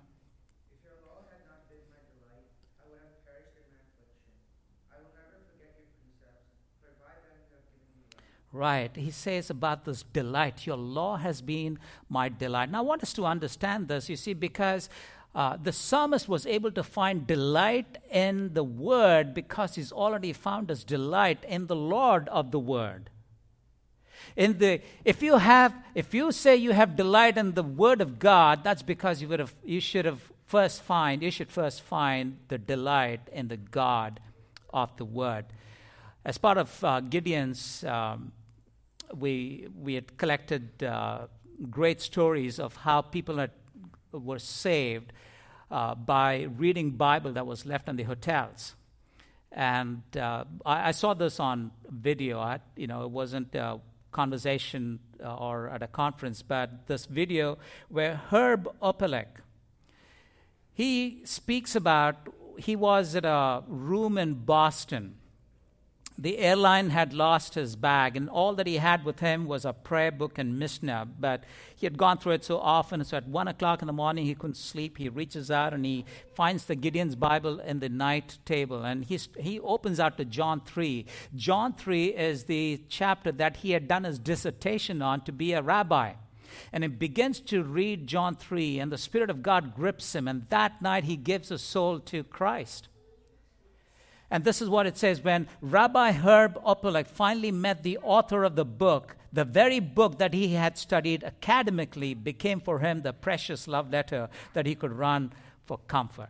Right. 8.56 8.96
He 8.96 9.12
says 9.12 9.50
about 9.50 9.84
this 9.84 10.04
delight. 10.14 10.66
Your 10.66 10.78
law 10.78 11.18
has 11.18 11.42
been 11.42 11.78
my 12.08 12.30
delight. 12.30 12.72
Now, 12.72 12.80
I 12.80 12.82
want 12.84 13.04
us 13.04 13.12
to 13.16 13.26
understand 13.26 13.90
this, 13.90 14.08
you 14.08 14.16
see, 14.16 14.34
because 14.34 14.90
uh, 15.36 15.58
the 15.62 15.74
psalmist 15.74 16.30
was 16.30 16.46
able 16.46 16.72
to 16.72 16.82
find 16.82 17.28
delight 17.28 17.98
in 18.10 18.54
the 18.54 18.64
word 18.64 19.34
because 19.34 19.76
he's 19.76 19.92
already 19.92 20.32
found 20.32 20.70
his 20.70 20.86
delight 20.86 21.44
in 21.46 21.68
the 21.68 21.76
Lord 21.76 22.30
of 22.30 22.52
the 22.52 22.60
word. 22.60 23.10
In 24.38 24.58
the, 24.60 24.80
if 25.04 25.22
you 25.22 25.36
have, 25.36 25.76
if 25.94 26.14
you 26.14 26.32
say 26.32 26.56
you 26.56 26.72
have 26.72 26.96
delight 26.96 27.38
in 27.38 27.56
the 27.56 27.64
word 27.64 28.00
of 28.00 28.20
God, 28.20 28.64
that's 28.64 28.84
because 28.84 29.22
you 29.22 29.28
would 29.28 29.42
have, 29.42 29.54
you 29.66 29.82
should 29.82 30.06
have 30.06 30.32
first 30.46 30.82
find, 30.82 31.22
you 31.22 31.30
should 31.30 31.52
first 31.52 31.82
find 31.82 32.38
the 32.48 32.58
delight 32.58 33.20
in 33.34 33.50
the 33.50 33.58
God 33.58 34.22
of 34.74 34.96
the 34.96 35.04
word. 35.04 35.44
As 36.24 36.38
part 36.38 36.58
of 36.58 36.82
uh, 36.86 37.02
Gideon's, 37.02 37.84
um, 37.84 38.32
we 39.14 39.68
we 39.76 39.96
had 39.96 40.18
collected 40.18 40.84
uh, 40.84 41.28
great 41.70 42.02
stories 42.02 42.60
of 42.60 42.76
how 42.78 43.02
people 43.02 43.38
had 43.38 43.52
were 44.12 44.40
saved 44.40 45.12
uh, 45.72 45.96
by 45.96 46.44
reading 46.58 46.92
Bible 46.92 47.34
that 47.34 47.46
was 47.46 47.66
left 47.66 47.90
in 47.90 47.96
the 47.96 48.04
hotels. 48.04 48.76
And 49.52 50.04
uh, 50.18 50.46
I, 50.66 50.90
I, 50.90 50.92
saw 50.92 51.14
this 51.14 51.40
on 51.40 51.72
video. 51.90 52.40
I, 52.40 52.60
you 52.76 52.88
know, 52.88 53.04
it 53.04 53.10
wasn't 53.10 53.56
a 53.56 53.80
conversation 54.12 55.00
uh, 55.24 55.36
or 55.36 55.70
at 55.70 55.82
a 55.82 55.88
conference, 55.88 56.42
but 56.42 56.88
this 56.88 57.06
video 57.06 57.58
where 57.90 58.16
Herb 58.30 58.70
Opelek, 58.82 59.28
he 60.74 61.22
speaks 61.24 61.76
about, 61.76 62.28
he 62.58 62.76
was 62.76 63.16
at 63.16 63.26
a 63.26 63.64
room 63.68 64.18
in 64.18 64.34
Boston 64.34 65.16
the 66.18 66.38
airline 66.38 66.92
had 66.92 67.14
lost 67.14 67.56
his 67.56 67.76
bag, 67.76 68.16
and 68.16 68.30
all 68.30 68.54
that 68.56 68.68
he 68.68 68.78
had 68.78 69.04
with 69.04 69.20
him 69.20 69.48
was 69.48 69.66
a 69.66 69.74
prayer 69.74 70.12
book 70.12 70.38
and 70.38 70.58
Mishnah. 70.58 71.10
But 71.20 71.44
he 71.76 71.86
had 71.86 71.98
gone 71.98 72.18
through 72.18 72.34
it 72.34 72.46
so 72.46 72.58
often, 72.58 73.04
so 73.04 73.18
at 73.18 73.28
one 73.28 73.50
o'clock 73.50 73.82
in 73.82 73.88
the 73.88 73.94
morning 73.94 74.26
he 74.26 74.34
couldn't 74.34 74.56
sleep. 74.56 74.98
He 74.98 75.10
reaches 75.10 75.52
out 75.52 75.74
and 75.74 75.86
he 75.86 76.06
finds 76.34 76.66
the 76.66 76.76
Gideon's 76.76 77.16
Bible 77.16 77.60
in 77.60 77.80
the 77.80 77.90
night 77.90 78.38
table, 78.46 78.84
and 78.84 79.04
he's, 79.04 79.28
he 79.38 79.60
opens 79.60 80.00
out 80.00 80.18
to 80.18 80.26
John 80.26 80.62
3. 80.62 81.06
John 81.36 81.74
3 81.74 82.06
is 82.06 82.46
the 82.46 82.82
chapter 82.88 83.34
that 83.34 83.58
he 83.58 83.72
had 83.72 83.88
done 83.88 84.06
his 84.06 84.18
dissertation 84.18 85.02
on 85.02 85.22
to 85.22 85.34
be 85.34 85.52
a 85.52 85.62
rabbi. 85.62 86.14
And 86.72 86.86
he 86.86 86.88
begins 86.88 87.42
to 87.42 87.64
read 87.64 88.08
John 88.08 88.36
3, 88.36 88.80
and 88.80 88.90
the 88.90 88.98
Spirit 88.98 89.30
of 89.30 89.44
God 89.44 89.76
grips 89.76 90.16
him, 90.16 90.30
and 90.30 90.48
that 90.50 90.82
night 90.82 91.04
he 91.04 91.18
gives 91.18 91.50
his 91.50 91.62
soul 91.62 92.00
to 92.00 92.24
Christ. 92.24 92.88
And 94.32 94.44
this 94.44 94.62
is 94.62 94.70
what 94.70 94.88
it 94.88 94.98
says 94.98 95.24
when 95.24 95.48
Rabbi 95.62 96.12
Herb 96.12 96.62
Opelek 96.64 97.08
finally 97.08 97.52
met 97.52 97.84
the 97.84 97.98
author 98.00 98.44
of 98.44 98.56
the 98.56 98.66
book, 98.66 99.16
the 99.32 99.46
very 99.46 99.80
book 99.80 100.18
that 100.18 100.34
he 100.34 100.50
had 100.50 100.78
studied 100.78 101.24
academically 101.24 102.14
became 102.14 102.60
for 102.60 102.80
him 102.80 103.02
the 103.02 103.14
precious 103.14 103.68
love 103.68 103.92
letter 103.92 104.30
that 104.54 104.66
he 104.66 104.76
could 104.76 104.94
run 104.94 105.32
for 105.66 105.78
comfort. 105.88 106.30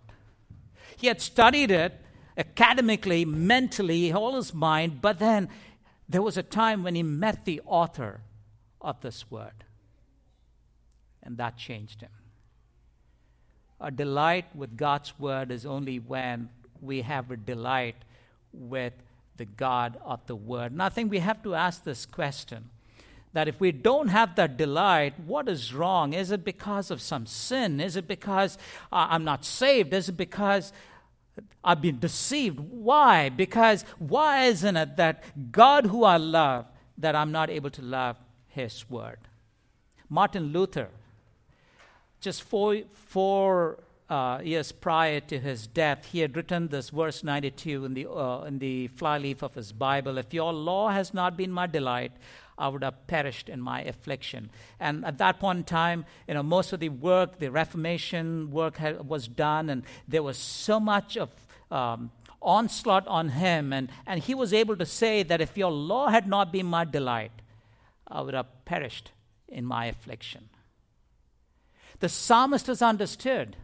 He 0.98 1.08
had 1.08 1.22
studied 1.22 1.72
it 1.72 2.02
academically, 2.38 3.24
mentally, 3.24 4.12
all 4.12 4.36
his 4.36 4.54
mind, 4.54 5.02
but 5.02 5.20
then 5.20 5.50
there 6.08 6.22
was 6.22 6.38
a 6.38 6.44
time 6.44 6.84
when 6.84 6.96
he 6.96 7.04
met 7.04 7.46
the 7.46 7.62
author 7.66 8.22
of 8.82 9.02
this 9.02 9.32
word. 9.32 9.64
And 11.24 11.38
that 11.38 11.58
changed 11.58 12.02
him. 12.02 12.12
A 13.80 13.90
delight 13.90 14.46
with 14.56 14.78
God's 14.78 15.18
word 15.20 15.52
is 15.52 15.66
only 15.66 16.00
when 16.00 16.50
we 16.82 17.02
have 17.02 17.32
a 17.32 17.38
delight 17.38 17.96
with 18.54 18.94
the 19.38 19.46
God 19.46 19.98
of 20.04 20.26
the 20.28 20.36
Word. 20.36 20.72
And 20.72 20.82
I 20.82 20.90
think 20.90 21.12
we 21.12 21.20
have 21.20 21.44
to 21.44 21.56
ask 21.56 21.84
this 21.84 22.06
question 22.06 22.70
that 23.34 23.48
if 23.50 23.60
we 23.60 23.72
don't 23.74 24.08
have 24.08 24.36
that 24.36 24.56
delight, 24.56 25.20
what 25.20 25.50
is 25.50 25.74
wrong? 25.74 26.14
Is 26.14 26.32
it 26.32 26.46
because 26.46 26.90
of 26.90 27.02
some 27.02 27.26
sin? 27.26 27.82
Is 27.82 27.98
it 27.98 28.08
because 28.08 28.58
uh, 28.94 29.08
I'm 29.10 29.26
not 29.26 29.44
saved? 29.44 29.94
Is 29.94 30.08
it 30.08 30.16
because 30.16 30.72
I've 31.64 31.82
been 31.82 32.00
deceived? 32.00 32.60
Why? 32.60 33.28
Because 33.28 33.84
why 34.00 34.46
isn't 34.46 34.78
it 34.78 34.96
that 34.96 35.52
God 35.52 35.88
who 35.88 36.06
I 36.06 36.16
love, 36.16 36.66
that 36.98 37.14
I'm 37.14 37.34
not 37.34 37.50
able 37.50 37.70
to 37.72 37.82
love 37.82 38.16
His 38.48 38.90
Word? 38.90 39.20
Martin 40.10 40.54
Luther, 40.54 40.90
just 42.22 42.42
four, 42.42 42.84
four 42.94 43.80
uh, 44.10 44.40
years 44.44 44.72
prior 44.72 45.20
to 45.20 45.40
his 45.40 45.68
death, 45.68 46.06
he 46.12 46.20
had 46.20 46.36
written 46.36 46.68
this 46.68 46.90
verse 46.90 47.24
92 47.24 47.86
in 47.86 47.94
the, 47.94 48.10
uh, 48.10 48.44
in 48.44 48.60
the 48.60 48.88
flyleaf 48.90 49.42
of 49.42 49.56
his 49.56 49.72
Bible 49.72 50.18
If 50.18 50.34
your 50.34 50.54
law 50.54 50.90
has 50.90 51.14
not 51.14 51.36
been 51.36 51.52
my 51.52 51.66
delight, 51.66 52.12
I 52.58 52.68
would 52.68 52.84
have 52.84 53.08
perished 53.08 53.50
in 53.50 53.60
my 53.60 53.82
affliction. 53.82 54.50
And 54.80 55.04
at 55.06 55.18
that 55.18 55.40
point 55.40 55.58
in 55.58 55.64
time, 55.66 56.06
you 56.28 56.36
know, 56.36 56.44
most 56.44 56.72
of 56.72 56.80
the 56.80 56.90
work, 56.90 57.40
the 57.40 57.52
Reformation 57.52 58.52
work 58.52 58.78
had, 58.78 59.08
was 59.08 59.28
done, 59.28 59.70
and 59.70 59.84
there 60.08 60.24
was 60.24 60.38
so 60.38 60.80
much 60.80 61.18
of 61.18 61.30
um, 61.72 62.12
onslaught 62.42 63.06
on 63.08 63.30
him. 63.30 63.74
And, 63.74 63.90
and 64.06 64.22
he 64.22 64.34
was 64.36 64.54
able 64.54 64.78
to 64.78 64.86
say 64.86 65.24
that 65.24 65.42
if 65.42 65.58
your 65.58 65.72
law 65.72 66.10
had 66.10 66.28
not 66.28 66.54
been 66.54 66.66
my 66.66 66.86
delight, 66.86 67.32
I 68.08 68.22
would 68.22 68.36
have 68.36 68.66
perished 68.66 69.12
in 69.48 69.66
my 69.66 69.88
affliction. 69.88 70.50
The 72.00 72.10
psalmist 72.10 72.68
has 72.68 72.82
understood 72.82 73.58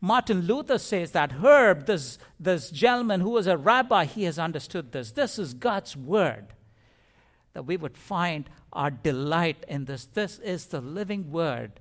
Martin 0.00 0.42
Luther 0.42 0.78
says 0.78 1.12
that 1.12 1.32
Herb, 1.32 1.86
this, 1.86 2.18
this 2.38 2.70
gentleman 2.70 3.20
who 3.20 3.30
was 3.30 3.46
a 3.46 3.56
rabbi, 3.56 4.04
he 4.04 4.24
has 4.24 4.38
understood 4.38 4.92
this. 4.92 5.12
This 5.12 5.38
is 5.38 5.54
God's 5.54 5.96
word. 5.96 6.54
That 7.54 7.66
we 7.66 7.76
would 7.76 7.96
find 7.96 8.48
our 8.72 8.90
delight 8.90 9.64
in 9.68 9.84
this. 9.84 10.04
This 10.06 10.38
is 10.38 10.66
the 10.66 10.80
living 10.80 11.30
word 11.30 11.80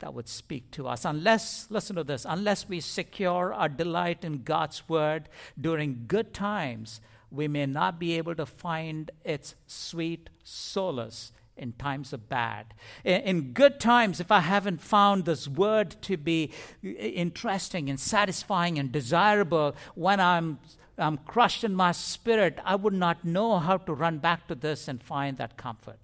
that 0.00 0.14
would 0.14 0.28
speak 0.28 0.70
to 0.72 0.88
us. 0.88 1.04
Unless, 1.04 1.66
listen 1.70 1.96
to 1.96 2.04
this, 2.04 2.26
unless 2.28 2.68
we 2.68 2.80
secure 2.80 3.52
our 3.52 3.68
delight 3.68 4.24
in 4.24 4.42
God's 4.42 4.88
word 4.88 5.28
during 5.60 6.04
good 6.08 6.32
times, 6.32 7.00
we 7.30 7.46
may 7.46 7.66
not 7.66 7.98
be 7.98 8.16
able 8.16 8.34
to 8.34 8.46
find 8.46 9.10
its 9.24 9.54
sweet 9.66 10.30
solace 10.42 11.32
in 11.60 11.74
times 11.74 12.12
of 12.12 12.28
bad. 12.28 12.74
In 13.04 13.52
good 13.52 13.78
times, 13.78 14.18
if 14.18 14.32
I 14.32 14.40
haven't 14.40 14.80
found 14.80 15.24
this 15.24 15.46
word 15.46 15.94
to 16.02 16.16
be 16.16 16.50
interesting 16.82 17.90
and 17.90 18.00
satisfying 18.00 18.78
and 18.78 18.90
desirable, 18.90 19.76
when 19.94 20.18
I'm, 20.18 20.58
I'm 20.98 21.18
crushed 21.18 21.62
in 21.62 21.74
my 21.74 21.92
spirit, 21.92 22.58
I 22.64 22.76
would 22.76 22.94
not 22.94 23.24
know 23.24 23.58
how 23.58 23.76
to 23.76 23.92
run 23.92 24.18
back 24.18 24.48
to 24.48 24.54
this 24.54 24.88
and 24.88 25.02
find 25.02 25.36
that 25.36 25.58
comfort. 25.58 26.00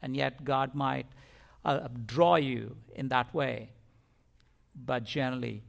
And 0.00 0.16
yet, 0.16 0.44
God 0.44 0.74
might 0.74 1.06
uh, 1.64 1.88
draw 2.06 2.36
you 2.36 2.76
in 2.94 3.08
that 3.08 3.34
way. 3.34 3.70
But 4.74 5.04
generally, 5.04 5.62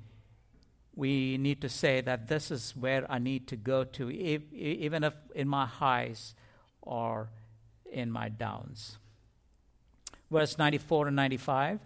we 0.94 1.38
need 1.38 1.62
to 1.62 1.70
say 1.70 2.02
that 2.02 2.28
this 2.28 2.52
is 2.52 2.76
where 2.76 3.10
I 3.10 3.18
need 3.18 3.48
to 3.48 3.56
go 3.56 3.84
to, 3.84 4.12
if, 4.12 4.42
even 4.54 5.04
if 5.04 5.14
in 5.34 5.48
my 5.48 5.66
highs 5.66 6.36
or 6.82 7.30
in 7.96 8.12
my 8.12 8.28
downs. 8.30 8.98
Verse 10.30 10.58
94 10.58 11.08
and 11.08 11.16
95. 11.16 11.80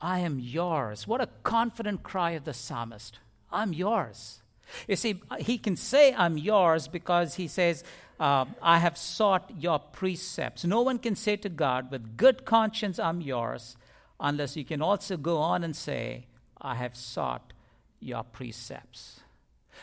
I 0.00 0.20
am 0.20 0.38
yours. 0.38 1.08
What 1.08 1.20
a 1.20 1.28
confident 1.42 2.02
cry 2.02 2.32
of 2.32 2.44
the 2.44 2.54
psalmist. 2.54 3.18
I'm 3.50 3.72
yours. 3.72 4.42
You 4.86 4.96
see, 4.96 5.20
he 5.40 5.58
can 5.58 5.76
say, 5.76 6.14
I'm 6.14 6.38
yours 6.38 6.86
because 6.86 7.34
he 7.34 7.48
says, 7.48 7.82
uh, 8.20 8.44
I 8.62 8.78
have 8.78 8.96
sought 8.96 9.50
your 9.58 9.78
precepts. 9.78 10.64
No 10.64 10.82
one 10.82 10.98
can 10.98 11.16
say 11.16 11.36
to 11.36 11.48
God, 11.48 11.90
with 11.90 12.16
good 12.16 12.44
conscience, 12.44 12.98
I'm 12.98 13.20
yours, 13.20 13.76
unless 14.20 14.56
you 14.56 14.64
can 14.64 14.82
also 14.82 15.16
go 15.16 15.38
on 15.38 15.64
and 15.64 15.74
say, 15.74 16.26
I 16.60 16.76
have 16.76 16.96
sought 16.96 17.52
your 18.00 18.22
precepts. 18.22 19.20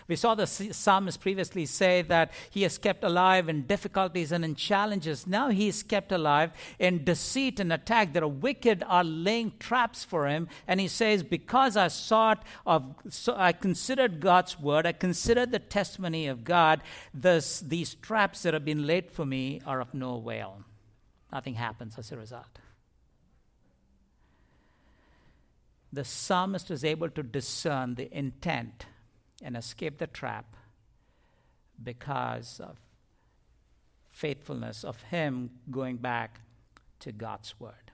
We 0.07 0.15
saw 0.15 0.35
the 0.35 0.45
psalmist 0.45 1.19
previously 1.21 1.65
say 1.65 2.01
that 2.03 2.31
he 2.49 2.63
is 2.63 2.77
kept 2.77 3.03
alive 3.03 3.49
in 3.49 3.63
difficulties 3.63 4.31
and 4.31 4.45
in 4.45 4.55
challenges. 4.55 5.25
Now 5.25 5.49
he 5.49 5.67
is 5.67 5.83
kept 5.83 6.11
alive 6.11 6.51
in 6.79 7.03
deceit 7.03 7.59
and 7.59 7.73
attack. 7.73 8.13
The 8.13 8.27
wicked 8.27 8.83
are 8.87 9.03
laying 9.03 9.53
traps 9.59 10.03
for 10.03 10.27
him. 10.27 10.47
And 10.67 10.79
he 10.79 10.87
says, 10.87 11.23
Because 11.23 11.77
I 11.77 11.87
sought 11.87 12.43
of, 12.65 12.95
so 13.09 13.35
I 13.35 13.53
considered 13.53 14.19
God's 14.19 14.59
word, 14.59 14.85
I 14.85 14.91
considered 14.91 15.51
the 15.51 15.59
testimony 15.59 16.27
of 16.27 16.43
God, 16.43 16.81
this, 17.13 17.59
these 17.61 17.95
traps 17.95 18.43
that 18.43 18.53
have 18.53 18.65
been 18.65 18.85
laid 18.85 19.11
for 19.11 19.25
me 19.25 19.61
are 19.65 19.81
of 19.81 19.93
no 19.93 20.17
avail. 20.17 20.63
Nothing 21.31 21.55
happens 21.55 21.97
as 21.97 22.11
a 22.11 22.17
result. 22.17 22.59
The 25.95 26.03
psalmist 26.03 26.69
is 26.69 26.83
able 26.83 27.09
to 27.09 27.23
discern 27.23 27.95
the 27.95 28.15
intent 28.15 28.85
and 29.41 29.55
escape 29.55 29.97
the 29.97 30.07
trap 30.07 30.55
because 31.81 32.59
of 32.59 32.77
faithfulness 34.11 34.83
of 34.83 35.01
him 35.03 35.49
going 35.71 35.97
back 35.97 36.41
to 36.99 37.11
God's 37.11 37.57
word. 37.59 37.91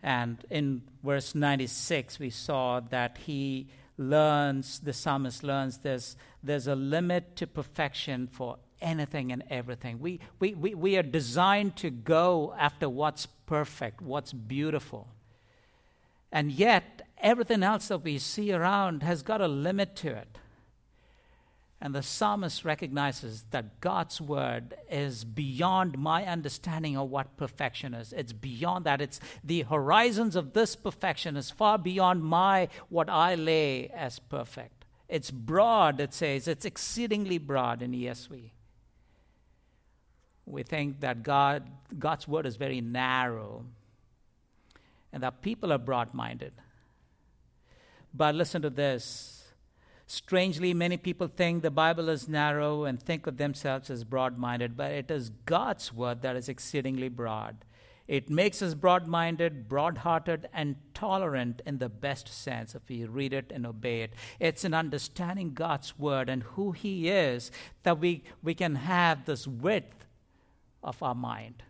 And 0.00 0.44
in 0.48 0.82
verse 1.02 1.34
96, 1.34 2.20
we 2.20 2.30
saw 2.30 2.80
that 2.80 3.18
he 3.18 3.68
learns, 3.96 4.78
the 4.78 4.92
psalmist 4.92 5.42
learns 5.42 5.78
this 5.78 6.16
there's 6.40 6.68
a 6.68 6.76
limit 6.76 7.34
to 7.34 7.48
perfection 7.48 8.28
for 8.28 8.58
anything 8.80 9.32
and 9.32 9.42
everything. 9.50 9.98
We, 9.98 10.20
we, 10.38 10.54
we, 10.54 10.74
we 10.74 10.96
are 10.96 11.02
designed 11.02 11.74
to 11.78 11.90
go 11.90 12.54
after 12.56 12.88
what's 12.88 13.26
perfect, 13.26 14.00
what's 14.00 14.32
beautiful. 14.32 15.08
And 16.30 16.52
yet, 16.52 17.02
everything 17.18 17.62
else 17.62 17.88
that 17.88 18.04
we 18.04 18.18
see 18.18 18.52
around 18.52 19.02
has 19.02 19.22
got 19.22 19.40
a 19.40 19.48
limit 19.48 19.96
to 19.96 20.08
it. 20.08 20.38
And 21.80 21.94
the 21.94 22.02
psalmist 22.02 22.64
recognizes 22.64 23.44
that 23.50 23.80
God's 23.80 24.20
word 24.20 24.74
is 24.90 25.24
beyond 25.24 25.96
my 25.96 26.26
understanding 26.26 26.96
of 26.96 27.08
what 27.08 27.36
perfection 27.36 27.94
is. 27.94 28.12
It's 28.12 28.32
beyond 28.32 28.84
that. 28.84 29.00
It's 29.00 29.20
the 29.44 29.62
horizons 29.62 30.34
of 30.34 30.54
this 30.54 30.74
perfection 30.74 31.36
is 31.36 31.52
far 31.52 31.78
beyond 31.78 32.24
my 32.24 32.68
what 32.88 33.08
I 33.08 33.36
lay 33.36 33.88
as 33.90 34.18
perfect. 34.18 34.86
It's 35.08 35.30
broad, 35.30 36.00
it 36.00 36.12
says, 36.12 36.48
it's 36.48 36.64
exceedingly 36.64 37.38
broad 37.38 37.80
in 37.80 37.92
ESV. 37.92 38.50
We 40.44 40.62
think 40.64 41.00
that 41.00 41.22
God, 41.22 41.70
God's 41.98 42.26
word 42.26 42.44
is 42.44 42.56
very 42.56 42.80
narrow 42.80 43.64
and 45.12 45.22
that 45.22 45.42
people 45.42 45.72
are 45.72 45.78
broad 45.78 46.14
minded. 46.14 46.52
But 48.12 48.34
listen 48.34 48.62
to 48.62 48.70
this. 48.70 49.34
Strangely, 50.06 50.72
many 50.72 50.96
people 50.96 51.28
think 51.28 51.62
the 51.62 51.70
Bible 51.70 52.08
is 52.08 52.28
narrow 52.28 52.84
and 52.84 53.00
think 53.00 53.26
of 53.26 53.36
themselves 53.36 53.90
as 53.90 54.04
broad 54.04 54.38
minded, 54.38 54.76
but 54.76 54.90
it 54.90 55.10
is 55.10 55.30
God's 55.44 55.92
word 55.92 56.22
that 56.22 56.34
is 56.34 56.48
exceedingly 56.48 57.10
broad. 57.10 57.64
It 58.06 58.30
makes 58.30 58.62
us 58.62 58.72
broad 58.72 59.06
minded, 59.06 59.68
broad 59.68 59.98
hearted, 59.98 60.48
and 60.54 60.76
tolerant 60.94 61.60
in 61.66 61.76
the 61.76 61.90
best 61.90 62.26
sense 62.28 62.74
if 62.74 62.80
we 62.88 63.04
read 63.04 63.34
it 63.34 63.52
and 63.54 63.66
obey 63.66 64.00
it. 64.00 64.14
It's 64.40 64.64
in 64.64 64.72
understanding 64.72 65.52
God's 65.52 65.98
word 65.98 66.30
and 66.30 66.42
who 66.42 66.72
He 66.72 67.10
is 67.10 67.50
that 67.82 67.98
we, 67.98 68.22
we 68.42 68.54
can 68.54 68.76
have 68.76 69.26
this 69.26 69.46
width 69.46 70.06
of 70.82 71.02
our 71.02 71.14
mind, 71.14 71.62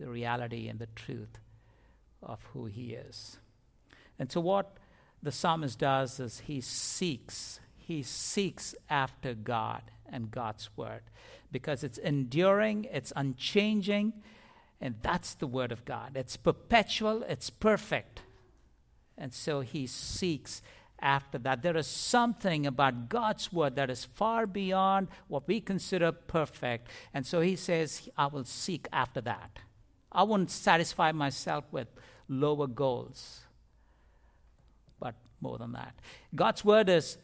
the 0.00 0.08
reality 0.08 0.66
and 0.66 0.78
the 0.78 0.88
truth 0.96 1.38
of 2.24 2.42
who 2.52 2.66
he 2.66 2.94
is. 2.94 3.38
And 4.18 4.30
so, 4.30 4.40
what 4.40 4.76
the 5.22 5.32
psalmist 5.32 5.78
does 5.78 6.20
is 6.20 6.40
he 6.40 6.60
seeks, 6.60 7.60
he 7.76 8.02
seeks 8.02 8.74
after 8.88 9.34
God 9.34 9.82
and 10.06 10.30
God's 10.30 10.70
word 10.76 11.02
because 11.50 11.84
it's 11.84 11.98
enduring, 11.98 12.86
it's 12.92 13.12
unchanging, 13.16 14.12
and 14.80 14.96
that's 15.02 15.34
the 15.34 15.46
word 15.46 15.72
of 15.72 15.84
God. 15.84 16.12
It's 16.16 16.36
perpetual, 16.36 17.22
it's 17.22 17.48
perfect. 17.48 18.22
And 19.16 19.32
so 19.32 19.60
he 19.60 19.86
seeks 19.86 20.60
after 21.00 21.38
that. 21.38 21.62
There 21.62 21.76
is 21.76 21.86
something 21.86 22.66
about 22.66 23.08
God's 23.08 23.52
word 23.52 23.76
that 23.76 23.90
is 23.90 24.04
far 24.04 24.46
beyond 24.46 25.08
what 25.28 25.46
we 25.46 25.60
consider 25.60 26.12
perfect. 26.12 26.88
And 27.12 27.26
so 27.26 27.40
he 27.40 27.56
says, 27.56 28.08
I 28.16 28.26
will 28.26 28.44
seek 28.44 28.88
after 28.92 29.20
that. 29.22 29.58
I 30.10 30.22
won't 30.22 30.50
satisfy 30.50 31.12
myself 31.12 31.64
with 31.70 31.88
lower 32.28 32.66
goals. 32.66 33.40
But 35.00 35.14
more 35.40 35.58
than 35.58 35.72
that, 35.72 35.94
God's 36.34 36.64
word 36.64 36.88
is 36.88 37.18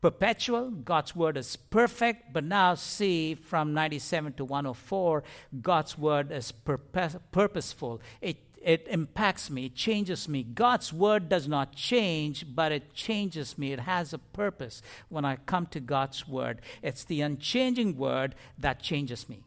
perpetual, 0.00 0.70
God's 0.70 1.14
word 1.14 1.36
is 1.36 1.56
perfect, 1.56 2.32
but 2.32 2.44
now 2.44 2.74
see 2.74 3.34
from 3.34 3.72
97 3.72 4.34
to 4.34 4.44
104, 4.44 5.22
God's 5.60 5.96
word 5.96 6.32
is 6.32 6.52
purpose, 6.52 7.16
purposeful. 7.30 8.00
It 8.20 8.38
it 8.64 8.86
impacts 8.88 9.50
me, 9.50 9.66
it 9.66 9.74
changes 9.74 10.28
me. 10.28 10.42
God's 10.42 10.92
word 10.92 11.28
does 11.28 11.48
not 11.48 11.74
change, 11.74 12.46
but 12.54 12.72
it 12.72 12.94
changes 12.94 13.58
me. 13.58 13.72
It 13.72 13.80
has 13.80 14.12
a 14.12 14.18
purpose 14.18 14.82
when 15.08 15.24
I 15.24 15.36
come 15.36 15.66
to 15.66 15.80
God's 15.80 16.28
word. 16.28 16.60
It's 16.80 17.04
the 17.04 17.20
unchanging 17.22 17.96
word 17.96 18.34
that 18.58 18.80
changes 18.80 19.28
me. 19.28 19.40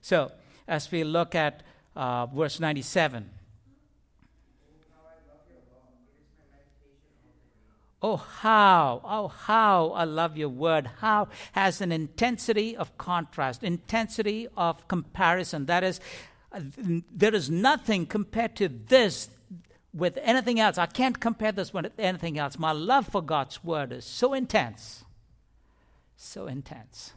So, 0.00 0.32
as 0.66 0.90
we 0.90 1.04
look 1.04 1.34
at 1.34 1.62
uh, 1.94 2.26
verse 2.26 2.58
97, 2.58 3.30
Oh, 8.02 8.16
how, 8.16 9.00
oh, 9.04 9.28
how 9.28 9.90
I 9.90 10.04
love 10.04 10.36
your 10.36 10.48
word. 10.48 10.90
How 10.98 11.28
has 11.52 11.80
an 11.80 11.92
intensity 11.92 12.76
of 12.76 12.98
contrast, 12.98 13.62
intensity 13.62 14.48
of 14.56 14.88
comparison. 14.88 15.66
That 15.66 15.84
is, 15.84 16.00
there 16.52 17.34
is 17.34 17.48
nothing 17.48 18.06
compared 18.06 18.56
to 18.56 18.68
this 18.68 19.28
with 19.94 20.18
anything 20.22 20.58
else. 20.58 20.78
I 20.78 20.86
can't 20.86 21.20
compare 21.20 21.52
this 21.52 21.72
with 21.72 21.92
anything 21.96 22.38
else. 22.38 22.58
My 22.58 22.72
love 22.72 23.06
for 23.06 23.22
God's 23.22 23.62
word 23.62 23.92
is 23.92 24.04
so 24.04 24.34
intense. 24.34 25.04
So 26.16 26.48
intense. 26.48 27.12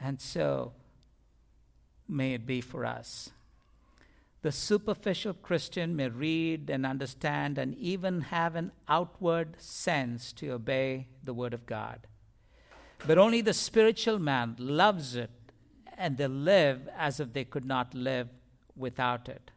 And 0.00 0.20
so, 0.20 0.72
may 2.08 2.34
it 2.34 2.46
be 2.46 2.60
for 2.60 2.84
us. 2.84 3.30
The 4.46 4.52
superficial 4.52 5.34
Christian 5.34 5.96
may 5.96 6.08
read 6.08 6.70
and 6.70 6.86
understand 6.86 7.58
and 7.58 7.74
even 7.74 8.20
have 8.20 8.54
an 8.54 8.70
outward 8.86 9.60
sense 9.60 10.32
to 10.34 10.50
obey 10.50 11.08
the 11.24 11.34
Word 11.34 11.52
of 11.52 11.66
God. 11.66 12.06
But 13.08 13.18
only 13.18 13.40
the 13.40 13.52
spiritual 13.52 14.20
man 14.20 14.54
loves 14.60 15.16
it, 15.16 15.32
and 15.98 16.16
they 16.16 16.28
live 16.28 16.88
as 16.96 17.18
if 17.18 17.32
they 17.32 17.42
could 17.42 17.64
not 17.64 17.92
live 17.92 18.28
without 18.76 19.28
it. 19.28 19.50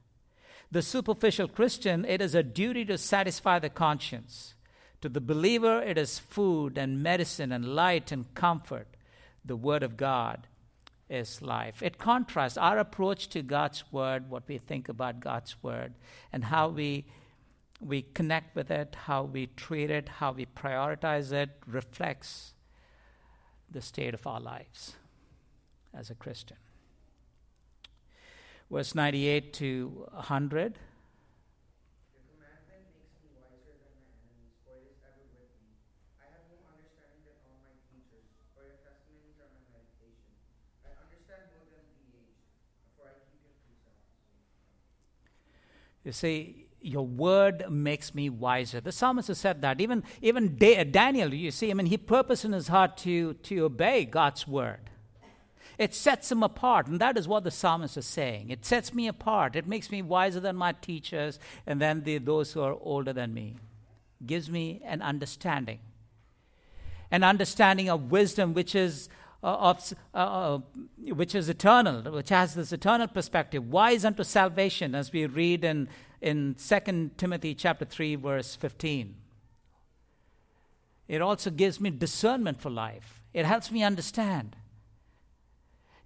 The 0.72 0.82
superficial 0.82 1.48
Christian, 1.48 2.04
it 2.04 2.20
is 2.20 2.34
a 2.34 2.42
duty 2.42 2.84
to 2.86 2.98
satisfy 2.98 3.60
the 3.60 3.70
conscience. 3.70 4.56
To 5.02 5.10
the 5.10 5.22
believer, 5.22 5.84
it 5.84 6.00
is 6.00 6.18
food 6.18 6.80
and 6.80 7.04
medicine 7.04 7.52
and 7.52 7.76
light 7.76 8.12
and 8.12 8.34
comfort. 8.34 8.88
The 9.46 9.56
Word 9.56 9.84
of 9.84 9.98
God 9.98 10.48
is 11.10 11.42
life. 11.42 11.82
It 11.82 11.98
contrasts 11.98 12.58
our 12.58 12.78
approach 12.78 13.30
to 13.30 13.42
God's 13.42 13.84
Word, 13.92 14.30
what 14.30 14.44
we 14.48 14.58
think 14.58 14.90
about 14.90 15.20
God's 15.20 15.62
Word, 15.64 15.94
and 16.32 16.46
how 16.46 16.70
we, 16.70 17.06
we 17.80 18.02
connect 18.02 18.56
with 18.56 18.70
it, 18.70 18.96
how 19.06 19.24
we 19.24 19.48
treat 19.48 19.90
it, 19.90 20.10
how 20.10 20.32
we 20.32 20.46
prioritize 20.46 21.32
it, 21.32 21.50
reflects 21.66 22.54
the 23.72 23.82
state 23.82 24.14
of 24.14 24.26
our 24.28 24.40
lives 24.40 24.96
as 25.94 26.10
a 26.10 26.16
Christian. 26.16 26.58
Verse 28.70 28.94
98 28.94 29.54
to 29.54 30.08
100. 30.12 30.78
You 46.10 46.14
see, 46.14 46.66
your 46.82 47.06
word 47.06 47.70
makes 47.70 48.16
me 48.16 48.32
wiser. 48.32 48.82
The 48.82 48.92
psalmist 48.92 49.28
has 49.28 49.38
said 49.38 49.62
that. 49.62 49.80
Even, 49.80 50.04
even 50.24 50.58
Daniel, 50.58 51.32
you 51.32 51.52
see, 51.52 51.70
I 51.70 51.76
mean, 51.76 51.86
he 51.86 51.98
purposed 51.98 52.46
in 52.46 52.52
his 52.52 52.68
heart 52.68 52.98
to, 52.98 53.36
to 53.36 53.66
obey 53.66 54.06
God's 54.06 54.48
word. 54.48 54.90
It 55.78 55.94
sets 55.94 56.32
him 56.32 56.42
apart, 56.42 56.88
and 56.88 57.00
that 57.00 57.16
is 57.16 57.28
what 57.28 57.44
the 57.44 57.52
psalmist 57.52 57.96
is 57.96 58.08
saying. 58.08 58.50
It 58.50 58.66
sets 58.66 58.92
me 58.92 59.08
apart. 59.08 59.56
It 59.56 59.68
makes 59.68 59.92
me 59.92 60.02
wiser 60.02 60.40
than 60.40 60.56
my 60.56 60.72
teachers 60.72 61.38
and 61.68 61.80
then 61.80 62.02
the, 62.02 62.18
those 62.18 62.54
who 62.54 62.62
are 62.62 62.76
older 62.82 63.14
than 63.14 63.32
me. 63.32 63.58
Gives 64.26 64.50
me 64.50 64.82
an 64.84 65.04
understanding. 65.04 65.78
An 67.12 67.24
understanding 67.24 67.88
of 67.88 68.10
wisdom 68.10 68.56
which 68.56 68.74
is 68.74 69.10
uh, 69.10 69.29
of, 69.42 69.94
uh, 70.14 70.18
uh, 70.18 70.60
which 70.98 71.34
is 71.34 71.50
eternal, 71.50 72.02
which 72.12 72.30
has 72.30 72.56
this 72.56 72.72
eternal 72.72 73.08
perspective, 73.08 73.72
wise 73.72 74.04
unto 74.04 74.24
salvation, 74.24 74.96
as 74.96 75.12
we 75.12 75.26
read 75.26 75.64
in, 75.64 75.88
in 76.22 76.56
2 76.56 77.12
Timothy 77.18 77.56
chapter 77.56 77.86
3, 77.86 78.16
verse 78.16 78.56
15. 78.56 79.16
It 81.08 81.22
also 81.22 81.50
gives 81.50 81.80
me 81.80 81.90
discernment 81.90 82.62
for 82.62 82.70
life. 82.70 83.22
It 83.34 83.46
helps 83.46 83.72
me 83.72 83.84
understand. 83.84 84.56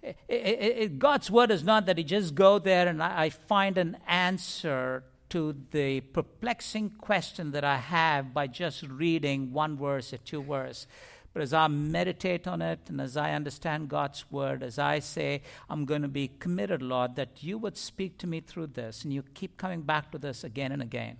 It, 0.02 0.16
it, 0.28 0.34
it, 0.36 0.98
God's 0.98 1.30
word 1.30 1.50
is 1.50 1.64
not 1.64 1.86
that 1.86 1.98
you 1.98 2.04
just 2.04 2.34
go 2.34 2.58
there 2.58 2.86
and 2.88 3.02
I, 3.02 3.24
I 3.24 3.30
find 3.30 3.78
an 3.78 3.96
answer 4.06 5.04
to 5.30 5.56
the 5.72 6.00
perplexing 6.00 6.90
question 6.90 7.50
that 7.52 7.64
I 7.64 7.78
have 7.78 8.32
by 8.32 8.46
just 8.46 8.82
reading 8.84 9.52
one 9.52 9.76
verse 9.76 10.12
or 10.12 10.18
two 10.18 10.42
verses. 10.42 10.86
But 11.34 11.42
as 11.42 11.52
I 11.52 11.66
meditate 11.66 12.46
on 12.46 12.62
it 12.62 12.78
and 12.86 13.00
as 13.00 13.16
I 13.16 13.32
understand 13.32 13.88
God's 13.88 14.24
word, 14.30 14.62
as 14.62 14.78
I 14.78 15.00
say, 15.00 15.42
I'm 15.68 15.84
going 15.84 16.02
to 16.02 16.08
be 16.08 16.28
committed, 16.28 16.80
Lord, 16.80 17.16
that 17.16 17.42
you 17.42 17.58
would 17.58 17.76
speak 17.76 18.18
to 18.18 18.28
me 18.28 18.40
through 18.40 18.68
this, 18.68 19.02
and 19.02 19.12
you 19.12 19.24
keep 19.34 19.56
coming 19.56 19.82
back 19.82 20.12
to 20.12 20.18
this 20.18 20.44
again 20.44 20.70
and 20.70 20.80
again. 20.80 21.16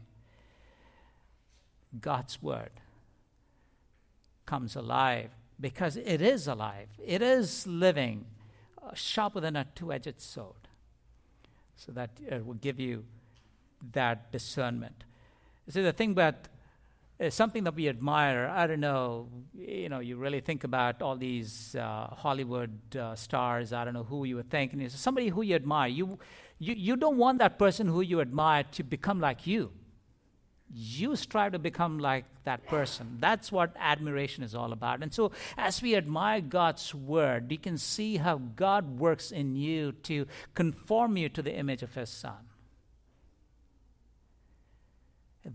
God's 2.00 2.40
word 2.40 2.70
comes 4.46 4.77
alive 4.77 5.31
because 5.61 5.96
it 5.96 6.22
is 6.22 6.46
alive, 6.46 6.88
it 7.05 7.20
is 7.20 7.66
living, 7.66 8.27
uh, 8.81 8.94
sharper 8.94 9.40
than 9.40 9.57
a 9.57 9.66
two 9.74 9.92
edged 9.92 10.20
sword. 10.20 10.68
So 11.77 11.90
that 11.90 12.11
it 12.24 12.46
will 12.46 12.55
give 12.55 12.79
you 12.79 13.05
that 13.92 14.31
discernment. 14.31 15.03
You 15.66 15.72
see, 15.72 15.83
the 15.83 15.92
thing 15.92 16.12
about 16.12 16.48
it's 17.18 17.37
something 17.37 17.64
that 17.64 17.74
we 17.74 17.88
admire. 17.88 18.53
I 18.53 18.66
don't 18.66 18.81
know, 18.81 19.29
you 19.55 19.88
know, 19.88 20.00
you 20.00 20.16
really 20.16 20.40
think 20.40 20.64
about 20.64 21.00
all 21.00 21.16
these 21.16 21.77
uh, 21.77 22.09
Hollywood 22.09 22.96
uh, 22.96 23.14
stars. 23.14 23.72
I 23.72 23.85
don't 23.85 23.94
know 23.94 24.03
who 24.03 24.24
you 24.24 24.37
would 24.37 24.50
think. 24.50 24.72
And 24.72 24.83
it's 24.83 24.98
somebody 24.98 25.29
who 25.29 25.42
you 25.42 25.55
admire. 25.55 25.88
You, 25.88 26.18
you, 26.59 26.74
you 26.74 26.96
don't 26.96 27.16
want 27.16 27.38
that 27.38 27.57
person 27.59 27.87
who 27.87 28.00
you 28.00 28.20
admire 28.20 28.64
to 28.72 28.83
become 28.83 29.20
like 29.20 29.46
you. 29.46 29.70
You 30.77 31.14
strive 31.14 31.53
to 31.53 31.61
become 31.61 32.00
like 32.00 32.24
that 32.42 32.66
person. 32.66 33.18
That's 33.20 33.53
what 33.53 33.77
admiration 33.79 34.42
is 34.42 34.57
all 34.57 34.72
about. 34.72 35.05
And 35.05 35.14
so, 35.14 35.31
as 35.57 35.81
we 35.81 35.94
admire 35.94 36.40
God's 36.40 36.92
word, 36.92 37.53
you 37.53 37.59
can 37.59 37.79
see 37.79 38.16
how 38.16 38.38
God 38.38 38.98
works 38.98 39.31
in 39.31 39.55
you 39.55 39.92
to 40.03 40.27
conform 40.55 41.16
you 41.16 41.29
to 41.29 41.42
the 41.42 41.55
image 41.55 41.85
of 41.85 41.94
His 41.94 42.09
Son. 42.09 42.48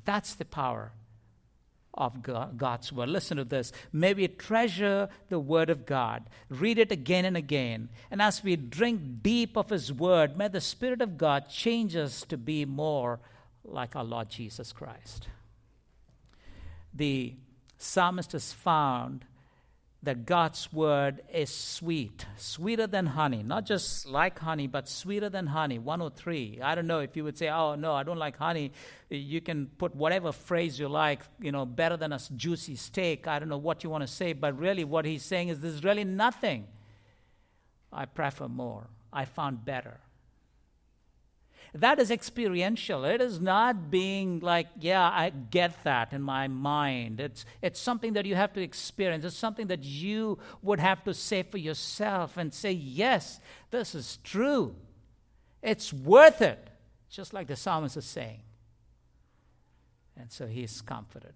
That's 0.06 0.36
the 0.36 0.46
power 0.46 0.94
of 2.00 2.24
God's 2.24 2.92
word. 2.92 3.10
Listen 3.10 3.38
to 3.38 3.44
this. 3.44 3.72
May 3.92 4.14
we 4.14 4.28
treasure 4.30 5.10
the 5.28 5.40
word 5.40 5.70
of 5.70 5.86
God, 5.86 6.24
read 6.48 6.80
it 6.80 6.92
again 6.92 7.26
and 7.26 7.36
again. 7.38 7.90
And 8.10 8.22
as 8.22 8.44
we 8.44 8.56
drink 8.56 9.22
deep 9.22 9.58
of 9.58 9.70
his 9.70 9.92
word, 9.92 10.38
may 10.38 10.48
the 10.48 10.62
Spirit 10.62 11.02
of 11.02 11.18
God 11.18 11.50
change 11.50 11.96
us 11.96 12.24
to 12.30 12.38
be 12.38 12.66
more 12.66 13.20
like 13.66 13.96
our 13.96 14.04
Lord 14.04 14.30
Jesus 14.30 14.72
Christ. 14.72 15.28
The 16.94 17.36
psalmist 17.78 18.32
has 18.32 18.54
found 18.54 19.26
that 20.02 20.26
God's 20.26 20.72
word 20.72 21.22
is 21.34 21.50
sweet, 21.50 22.26
sweeter 22.38 22.88
than 22.88 23.06
honey, 23.06 23.44
not 23.44 23.66
just 23.66 24.08
like 24.08 24.40
honey, 24.40 24.66
but 24.66 24.88
sweeter 24.88 25.30
than 25.30 25.48
honey. 25.48 25.78
103. 25.78 26.60
I 26.64 26.74
don't 26.74 26.88
know 26.88 27.00
if 27.00 27.18
you 27.18 27.26
would 27.26 27.38
say, 27.38 27.50
oh, 27.50 27.76
no, 27.76 27.94
I 27.94 28.04
don't 28.04 28.18
like 28.18 28.38
honey. 28.38 28.72
You 29.10 29.42
can 29.42 29.68
put 29.78 29.94
whatever 29.94 30.32
phrase 30.32 30.80
you 30.80 30.88
like, 30.88 31.22
you 31.42 31.52
know, 31.52 31.66
better 31.66 31.98
than 31.98 32.14
a 32.14 32.20
juicy 32.36 32.76
steak. 32.76 33.28
I 33.28 33.40
don't 33.40 33.50
know 33.50 33.58
what 33.58 33.84
you 33.84 33.90
want 33.90 34.04
to 34.04 34.08
say, 34.08 34.32
but 34.32 34.58
really 34.58 34.86
what 34.86 35.04
he's 35.04 35.24
saying 35.24 35.50
is 35.50 35.60
there's 35.60 35.84
really 35.84 36.06
nothing. 36.06 36.68
I 37.92 38.06
prefer 38.06 38.48
more. 38.48 38.88
I 39.12 39.26
found 39.26 39.66
better. 39.66 40.00
That 41.74 42.00
is 42.00 42.10
experiential. 42.10 43.06
It 43.06 43.22
is 43.22 43.40
not 43.40 43.92
being 43.92 44.40
like, 44.40 44.68
yeah, 44.80 45.08
I 45.08 45.30
get 45.30 45.84
that 45.84 46.14
in 46.14 46.22
my 46.22 46.48
mind. 46.48 47.20
It's, 47.20 47.46
it's 47.62 47.80
something 47.80 48.14
that 48.14 48.26
you 48.26 48.36
have 48.36 48.54
to 48.54 48.62
experience. 48.62 49.24
It's 49.24 49.38
something 49.38 49.68
that 49.68 49.84
you 49.84 50.40
would 50.64 50.80
have 50.80 51.04
to 51.04 51.14
say 51.14 51.44
for 51.44 51.58
yourself 51.58 52.38
and 52.38 52.54
say, 52.54 52.72
yes, 52.72 53.40
this 53.70 53.94
is 53.94 54.18
true. 54.24 54.76
It's 55.62 55.94
worth 55.94 56.42
it, 56.42 56.70
just 57.10 57.34
like 57.34 57.48
the 57.48 57.56
psalmist 57.56 57.98
is 57.98 58.06
saying. 58.06 58.42
And 60.18 60.32
so 60.32 60.48
he's 60.48 60.82
comforted. 60.82 61.34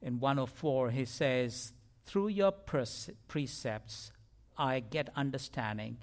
In 0.00 0.20
104, 0.20 0.90
he 0.90 1.06
says, 1.06 1.72
Through 2.04 2.28
your 2.28 2.52
precepts 2.52 4.12
I 4.56 4.80
get 4.80 5.10
understanding. 5.16 5.98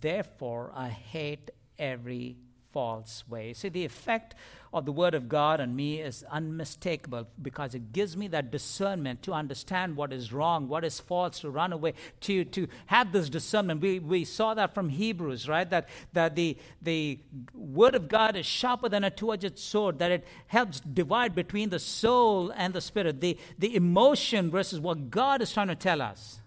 Therefore, 0.00 0.72
I 0.74 0.88
hate 0.88 1.50
every 1.78 2.36
false 2.74 3.22
way. 3.28 3.52
See, 3.52 3.68
the 3.68 3.84
effect 3.84 4.34
of 4.72 4.84
the 4.84 4.90
Word 4.90 5.14
of 5.14 5.28
God 5.28 5.60
on 5.60 5.76
me 5.76 6.00
is 6.00 6.24
unmistakable 6.28 7.28
because 7.40 7.76
it 7.76 7.92
gives 7.92 8.16
me 8.16 8.26
that 8.28 8.50
discernment 8.50 9.22
to 9.22 9.32
understand 9.32 9.96
what 9.96 10.12
is 10.12 10.32
wrong, 10.32 10.66
what 10.66 10.84
is 10.84 10.98
false, 10.98 11.38
to 11.40 11.50
run 11.50 11.72
away, 11.72 11.94
to, 12.22 12.44
to 12.46 12.66
have 12.86 13.12
this 13.12 13.28
discernment. 13.30 13.80
We, 13.80 14.00
we 14.00 14.24
saw 14.24 14.54
that 14.54 14.74
from 14.74 14.88
Hebrews, 14.88 15.48
right? 15.48 15.70
That, 15.70 15.88
that 16.14 16.34
the, 16.34 16.58
the 16.82 17.20
Word 17.54 17.94
of 17.94 18.08
God 18.08 18.34
is 18.34 18.44
sharper 18.44 18.88
than 18.88 19.04
a 19.04 19.10
two 19.10 19.32
edged 19.32 19.56
sword, 19.56 20.00
that 20.00 20.10
it 20.10 20.26
helps 20.48 20.80
divide 20.80 21.36
between 21.36 21.70
the 21.70 21.78
soul 21.78 22.52
and 22.56 22.74
the 22.74 22.80
spirit, 22.80 23.20
the, 23.20 23.38
the 23.56 23.76
emotion 23.76 24.50
versus 24.50 24.80
what 24.80 25.10
God 25.10 25.40
is 25.42 25.52
trying 25.52 25.68
to 25.68 25.76
tell 25.76 26.02
us. 26.02 26.40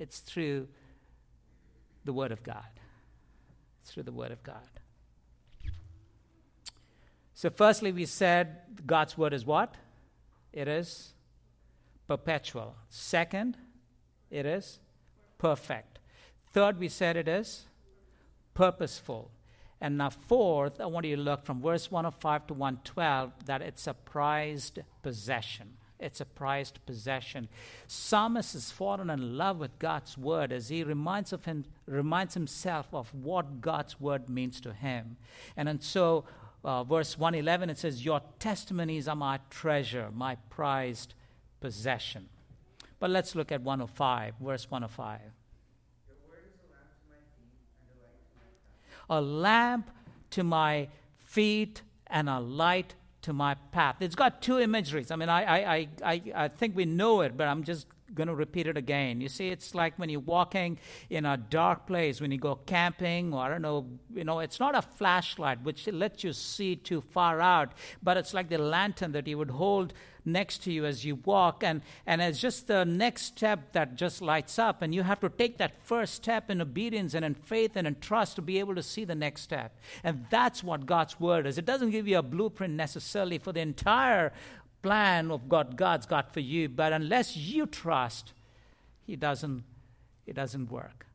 It's 0.00 0.20
through 0.20 0.66
the 2.06 2.12
Word 2.12 2.32
of 2.32 2.42
God. 2.42 2.64
It's 3.82 3.92
through 3.92 4.04
the 4.04 4.12
Word 4.12 4.32
of 4.32 4.42
God. 4.42 4.56
So, 7.34 7.50
firstly, 7.50 7.92
we 7.92 8.06
said 8.06 8.86
God's 8.86 9.18
Word 9.18 9.34
is 9.34 9.44
what? 9.44 9.74
It 10.54 10.68
is 10.68 11.12
perpetual. 12.08 12.76
Second, 12.88 13.58
it 14.30 14.46
is 14.46 14.80
perfect. 15.36 15.98
Third, 16.52 16.80
we 16.80 16.88
said 16.88 17.16
it 17.16 17.28
is 17.28 17.66
purposeful. 18.54 19.30
And 19.82 19.98
now, 19.98 20.08
fourth, 20.08 20.80
I 20.80 20.86
want 20.86 21.04
you 21.04 21.16
to 21.16 21.22
look 21.22 21.44
from 21.44 21.60
verse 21.60 21.90
105 21.90 22.46
to 22.46 22.54
112 22.54 23.32
that 23.44 23.60
it's 23.60 23.86
a 23.86 23.94
prized 23.94 24.78
possession. 25.02 25.76
It's 26.00 26.20
a 26.20 26.24
prized 26.24 26.78
possession. 26.86 27.48
Psalmist 27.86 28.54
has 28.54 28.70
fallen 28.70 29.10
in 29.10 29.36
love 29.36 29.58
with 29.58 29.78
God's 29.78 30.16
word 30.16 30.50
as 30.50 30.70
he 30.70 30.82
reminds, 30.82 31.32
of 31.32 31.44
him, 31.44 31.66
reminds 31.86 32.34
himself 32.34 32.88
of 32.92 33.14
what 33.14 33.60
God's 33.60 34.00
word 34.00 34.28
means 34.28 34.60
to 34.62 34.72
him. 34.72 35.18
And, 35.56 35.68
and 35.68 35.82
so 35.82 36.24
uh, 36.64 36.84
verse 36.84 37.18
111, 37.18 37.70
it 37.70 37.78
says, 37.78 38.04
Your 38.04 38.22
testimonies 38.38 39.08
are 39.08 39.16
my 39.16 39.40
treasure, 39.50 40.08
my 40.14 40.36
prized 40.48 41.14
possession. 41.60 42.28
But 42.98 43.10
let's 43.10 43.34
look 43.34 43.52
at 43.52 43.62
105, 43.62 44.34
verse 44.40 44.70
105. 44.70 45.20
A 49.08 49.20
lamp 49.20 49.90
to 50.30 50.44
my 50.44 50.88
feet 51.16 51.82
and 52.06 52.28
a 52.28 52.38
light 52.38 52.94
to 53.22 53.32
my 53.32 53.54
path. 53.72 53.96
It's 54.00 54.14
got 54.14 54.42
two 54.42 54.58
imageries. 54.58 55.10
I 55.10 55.16
mean, 55.16 55.28
I, 55.28 55.42
I, 55.42 55.88
I, 56.04 56.22
I 56.34 56.48
think 56.48 56.76
we 56.76 56.84
know 56.84 57.20
it, 57.20 57.36
but 57.36 57.48
I'm 57.48 57.62
just 57.62 57.86
going 58.14 58.28
to 58.28 58.34
repeat 58.34 58.66
it 58.66 58.76
again. 58.76 59.20
You 59.20 59.28
see, 59.28 59.48
it's 59.48 59.74
like 59.74 59.98
when 59.98 60.08
you're 60.08 60.20
walking 60.20 60.78
in 61.10 61.24
a 61.24 61.36
dark 61.36 61.86
place, 61.86 62.20
when 62.20 62.32
you 62.32 62.38
go 62.38 62.56
camping, 62.56 63.32
or 63.32 63.42
I 63.42 63.48
don't 63.48 63.62
know, 63.62 63.86
you 64.14 64.24
know, 64.24 64.40
it's 64.40 64.58
not 64.58 64.74
a 64.74 64.82
flashlight 64.82 65.62
which 65.62 65.86
lets 65.86 66.24
you 66.24 66.32
see 66.32 66.76
too 66.76 67.00
far 67.00 67.40
out, 67.40 67.72
but 68.02 68.16
it's 68.16 68.34
like 68.34 68.48
the 68.48 68.58
lantern 68.58 69.12
that 69.12 69.26
you 69.26 69.38
would 69.38 69.50
hold 69.50 69.92
next 70.24 70.62
to 70.64 70.72
you 70.72 70.84
as 70.84 71.04
you 71.04 71.16
walk. 71.16 71.62
And 71.64 71.82
and 72.06 72.20
it's 72.20 72.40
just 72.40 72.66
the 72.66 72.84
next 72.84 73.22
step 73.22 73.72
that 73.72 73.96
just 73.96 74.20
lights 74.22 74.58
up 74.58 74.82
and 74.82 74.94
you 74.94 75.02
have 75.02 75.20
to 75.20 75.28
take 75.28 75.58
that 75.58 75.72
first 75.84 76.14
step 76.14 76.50
in 76.50 76.60
obedience 76.60 77.14
and 77.14 77.24
in 77.24 77.34
faith 77.34 77.72
and 77.76 77.86
in 77.86 77.96
trust 78.00 78.36
to 78.36 78.42
be 78.42 78.58
able 78.58 78.74
to 78.74 78.82
see 78.82 79.04
the 79.04 79.14
next 79.14 79.42
step. 79.42 79.76
And 80.04 80.26
that's 80.30 80.62
what 80.62 80.86
God's 80.86 81.18
word 81.18 81.46
is. 81.46 81.58
It 81.58 81.66
doesn't 81.66 81.90
give 81.90 82.08
you 82.08 82.18
a 82.18 82.22
blueprint 82.22 82.74
necessarily 82.74 83.38
for 83.38 83.52
the 83.52 83.60
entire 83.60 84.32
plan 84.82 85.30
of 85.30 85.48
God 85.48 85.76
God's 85.76 86.06
got 86.06 86.32
for 86.32 86.40
you, 86.40 86.68
but 86.68 86.92
unless 86.92 87.36
you 87.36 87.66
trust, 87.66 88.32
He 89.06 89.16
doesn't, 89.16 89.64
it 90.26 90.34
doesn't 90.34 90.70
work. 90.70 91.06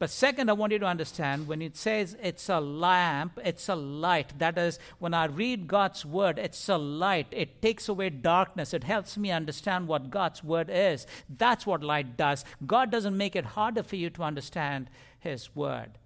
But 0.00 0.08
second, 0.08 0.48
I 0.48 0.54
want 0.54 0.72
you 0.72 0.78
to 0.78 0.86
understand 0.86 1.46
when 1.46 1.60
it 1.60 1.76
says 1.76 2.16
it's 2.22 2.48
a 2.48 2.58
lamp, 2.58 3.38
it's 3.44 3.68
a 3.68 3.74
light. 3.74 4.32
That 4.38 4.56
is, 4.56 4.78
when 4.98 5.12
I 5.12 5.26
read 5.26 5.68
God's 5.68 6.06
word, 6.06 6.38
it's 6.38 6.70
a 6.70 6.78
light. 6.78 7.26
It 7.30 7.60
takes 7.60 7.86
away 7.86 8.08
darkness. 8.08 8.72
It 8.72 8.84
helps 8.84 9.18
me 9.18 9.30
understand 9.30 9.88
what 9.88 10.08
God's 10.08 10.42
word 10.42 10.70
is. 10.72 11.06
That's 11.28 11.66
what 11.66 11.84
light 11.84 12.16
does. 12.16 12.46
God 12.66 12.90
doesn't 12.90 13.14
make 13.14 13.36
it 13.36 13.44
harder 13.44 13.82
for 13.82 13.96
you 13.96 14.08
to 14.08 14.22
understand 14.22 14.88
His 15.18 15.54
word. 15.54 15.98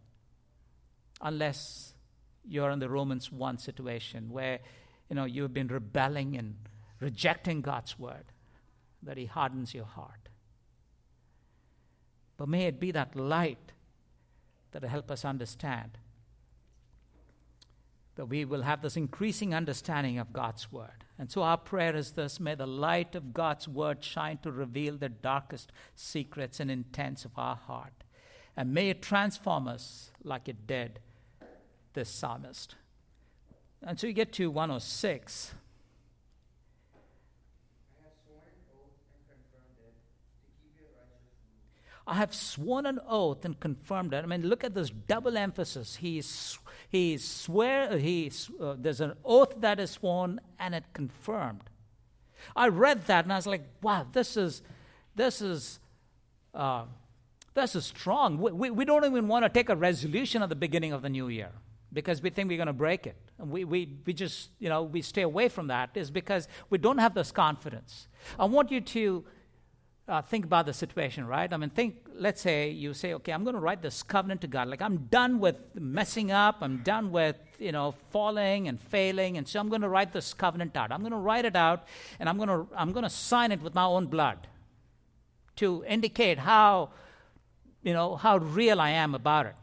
Unless 1.20 1.94
you're 2.44 2.70
in 2.70 2.80
the 2.80 2.90
Romans 2.90 3.30
1 3.30 3.58
situation 3.58 4.28
where 4.28 4.58
you 5.08 5.14
know, 5.14 5.24
you've 5.24 5.54
been 5.54 5.68
rebelling 5.68 6.36
and 6.36 6.56
rejecting 6.98 7.60
God's 7.60 7.96
word, 7.96 8.24
that 9.04 9.18
He 9.18 9.26
hardens 9.26 9.72
your 9.72 9.84
heart. 9.84 10.30
But 12.36 12.48
may 12.48 12.66
it 12.66 12.80
be 12.80 12.90
that 12.90 13.14
light 13.14 13.70
that 14.74 14.84
help 14.84 15.10
us 15.10 15.24
understand 15.24 15.98
that 18.16 18.26
we 18.26 18.44
will 18.44 18.62
have 18.62 18.82
this 18.82 18.96
increasing 18.96 19.54
understanding 19.54 20.18
of 20.18 20.32
God's 20.32 20.70
word. 20.70 21.04
And 21.18 21.30
so 21.30 21.42
our 21.42 21.56
prayer 21.56 21.96
is 21.96 22.12
this 22.12 22.38
may 22.38 22.54
the 22.54 22.66
light 22.66 23.14
of 23.14 23.32
God's 23.32 23.66
word 23.66 24.04
shine 24.04 24.38
to 24.38 24.52
reveal 24.52 24.96
the 24.96 25.08
darkest 25.08 25.72
secrets 25.94 26.60
and 26.60 26.70
intents 26.70 27.24
of 27.24 27.32
our 27.36 27.56
heart. 27.56 28.04
And 28.56 28.72
may 28.72 28.90
it 28.90 29.02
transform 29.02 29.66
us 29.66 30.10
like 30.22 30.48
it 30.48 30.66
did 30.66 31.00
this 31.94 32.08
psalmist. 32.08 32.76
And 33.82 33.98
so 33.98 34.06
you 34.06 34.12
get 34.12 34.32
to 34.34 34.50
106. 34.50 35.54
I 42.06 42.14
have 42.14 42.34
sworn 42.34 42.84
an 42.84 43.00
oath 43.08 43.44
and 43.44 43.58
confirmed 43.58 44.12
it. 44.12 44.22
I 44.22 44.26
mean, 44.26 44.46
look 44.46 44.62
at 44.62 44.74
this 44.74 44.90
double 44.90 45.36
emphasis. 45.38 45.96
He, 45.96 46.22
he 46.90 47.16
swear, 47.16 47.96
he, 47.98 48.30
uh, 48.60 48.74
there's 48.78 49.00
an 49.00 49.14
oath 49.24 49.54
that 49.60 49.80
is 49.80 49.92
sworn 49.92 50.40
and 50.58 50.74
it 50.74 50.84
confirmed. 50.92 51.62
I 52.54 52.68
read 52.68 53.06
that 53.06 53.24
and 53.24 53.32
I 53.32 53.36
was 53.36 53.46
like, 53.46 53.64
wow, 53.80 54.06
this 54.12 54.36
is, 54.36 54.62
this 55.14 55.40
is, 55.40 55.80
uh, 56.52 56.84
this 57.54 57.74
is 57.74 57.86
strong. 57.86 58.38
We, 58.38 58.52
we, 58.52 58.70
we 58.70 58.84
don't 58.84 59.04
even 59.06 59.26
want 59.26 59.44
to 59.46 59.48
take 59.48 59.70
a 59.70 59.76
resolution 59.76 60.42
at 60.42 60.50
the 60.50 60.56
beginning 60.56 60.92
of 60.92 61.00
the 61.00 61.08
new 61.08 61.28
year 61.28 61.52
because 61.94 62.20
we 62.20 62.28
think 62.28 62.48
we're 62.48 62.58
going 62.58 62.66
to 62.66 62.72
break 62.74 63.06
it. 63.06 63.16
And 63.38 63.50
we, 63.50 63.64
we, 63.64 63.96
we 64.04 64.12
just, 64.12 64.50
you 64.58 64.68
know, 64.68 64.82
we 64.82 65.00
stay 65.00 65.22
away 65.22 65.48
from 65.48 65.68
that 65.68 65.90
is 65.94 66.10
because 66.10 66.48
we 66.68 66.76
don't 66.76 66.98
have 66.98 67.14
this 67.14 67.32
confidence. 67.32 68.08
I 68.38 68.44
want 68.44 68.70
you 68.70 68.80
to 68.80 69.24
uh, 70.06 70.20
think 70.20 70.44
about 70.44 70.66
the 70.66 70.72
situation, 70.74 71.26
right? 71.26 71.50
I 71.50 71.56
mean, 71.56 71.70
think, 71.70 71.96
let's 72.14 72.40
say 72.40 72.68
you 72.68 72.92
say, 72.92 73.14
okay, 73.14 73.32
I'm 73.32 73.42
going 73.42 73.54
to 73.54 73.60
write 73.60 73.80
this 73.80 74.02
covenant 74.02 74.42
to 74.42 74.46
God. 74.46 74.68
Like, 74.68 74.82
I'm 74.82 75.06
done 75.10 75.40
with 75.40 75.56
messing 75.74 76.30
up. 76.30 76.58
I'm 76.60 76.78
done 76.82 77.10
with, 77.10 77.36
you 77.58 77.72
know, 77.72 77.94
falling 78.10 78.68
and 78.68 78.78
failing. 78.78 79.38
And 79.38 79.48
so 79.48 79.60
I'm 79.60 79.70
going 79.70 79.80
to 79.80 79.88
write 79.88 80.12
this 80.12 80.34
covenant 80.34 80.76
out. 80.76 80.92
I'm 80.92 81.00
going 81.00 81.12
to 81.12 81.18
write 81.18 81.46
it 81.46 81.56
out 81.56 81.86
and 82.20 82.28
I'm 82.28 82.36
going 82.36 82.50
to, 82.50 82.66
I'm 82.76 82.92
going 82.92 83.04
to 83.04 83.10
sign 83.10 83.50
it 83.50 83.62
with 83.62 83.74
my 83.74 83.84
own 83.84 84.06
blood 84.06 84.46
to 85.56 85.84
indicate 85.88 86.38
how, 86.38 86.90
you 87.82 87.94
know, 87.94 88.16
how 88.16 88.36
real 88.36 88.80
I 88.80 88.90
am 88.90 89.14
about 89.14 89.46
it. 89.46 89.56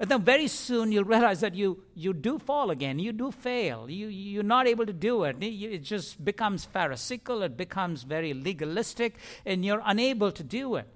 And 0.00 0.10
then 0.10 0.22
very 0.22 0.48
soon 0.48 0.92
you'll 0.92 1.04
realize 1.04 1.40
that 1.40 1.54
you, 1.54 1.84
you 1.94 2.14
do 2.14 2.38
fall 2.38 2.70
again. 2.70 2.98
You 2.98 3.12
do 3.12 3.30
fail. 3.30 3.90
You, 3.90 4.08
you're 4.08 4.42
not 4.42 4.66
able 4.66 4.86
to 4.86 4.94
do 4.94 5.24
it. 5.24 5.36
It 5.42 5.82
just 5.82 6.24
becomes 6.24 6.64
pharisaical. 6.64 7.42
It 7.42 7.58
becomes 7.58 8.04
very 8.04 8.32
legalistic, 8.32 9.16
and 9.44 9.62
you're 9.62 9.82
unable 9.84 10.32
to 10.32 10.42
do 10.42 10.76
it. 10.76 10.88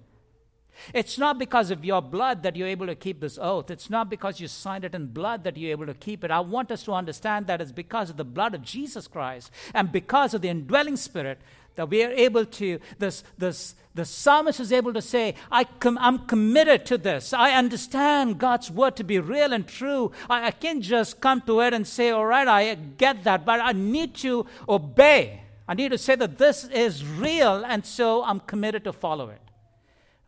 It's 0.93 1.19
not 1.19 1.39
because 1.39 1.71
of 1.71 1.85
your 1.85 2.01
blood 2.01 2.43
that 2.43 2.57
you're 2.57 2.67
able 2.67 2.87
to 2.87 2.95
keep 2.95 3.21
this 3.21 3.39
oath. 3.41 3.71
It's 3.71 3.91
not 3.91 4.09
because 4.09 4.41
you 4.41 4.49
signed 4.49 4.85
it 4.85 4.95
in 4.95 5.09
blood 5.09 5.45
that 5.45 5.57
you're 5.57 5.71
able 5.71 5.87
to 5.87 5.95
keep 5.95 6.25
it. 6.25 6.31
I 6.31 6.41
want 6.41 6.73
us 6.73 6.83
to 6.85 6.93
understand 6.93 7.47
that 7.47 7.61
it's 7.61 7.73
because 7.73 8.11
of 8.11 8.17
the 8.17 8.25
blood 8.25 8.55
of 8.55 8.63
Jesus 8.63 9.07
Christ 9.07 9.51
and 9.73 9.93
because 9.93 10.35
of 10.35 10.41
the 10.41 10.49
indwelling 10.49 10.97
spirit 10.97 11.41
that 11.77 11.89
we 11.89 12.05
are 12.05 12.11
able 12.11 12.45
to, 12.45 12.79
this, 12.99 13.25
this, 13.39 13.75
the 13.95 14.05
psalmist 14.05 14.61
is 14.61 14.73
able 14.73 14.93
to 14.93 15.03
say, 15.03 15.35
I 15.51 15.65
com- 15.65 15.99
I'm 16.01 16.27
committed 16.27 16.87
to 16.87 16.99
this. 16.99 17.33
I 17.33 17.53
understand 17.53 18.39
God's 18.39 18.71
word 18.71 18.97
to 18.97 19.05
be 19.05 19.19
real 19.19 19.53
and 19.53 19.67
true. 19.67 20.13
I, 20.29 20.47
I 20.47 20.51
can't 20.51 20.83
just 20.83 21.21
come 21.21 21.41
to 21.43 21.61
it 21.61 21.73
and 21.75 21.87
say, 21.87 22.11
all 22.11 22.27
right, 22.27 22.47
I 22.47 22.75
get 22.75 23.25
that, 23.25 23.45
but 23.45 23.61
I 23.61 23.73
need 23.73 24.15
to 24.17 24.47
obey. 24.69 25.43
I 25.67 25.75
need 25.75 25.91
to 25.91 25.99
say 25.99 26.15
that 26.17 26.39
this 26.39 26.65
is 26.65 27.05
real, 27.07 27.65
and 27.65 27.87
so 27.87 28.23
I'm 28.23 28.41
committed 28.41 28.85
to 28.85 28.93
follow 28.93 29.31
it. 29.31 29.41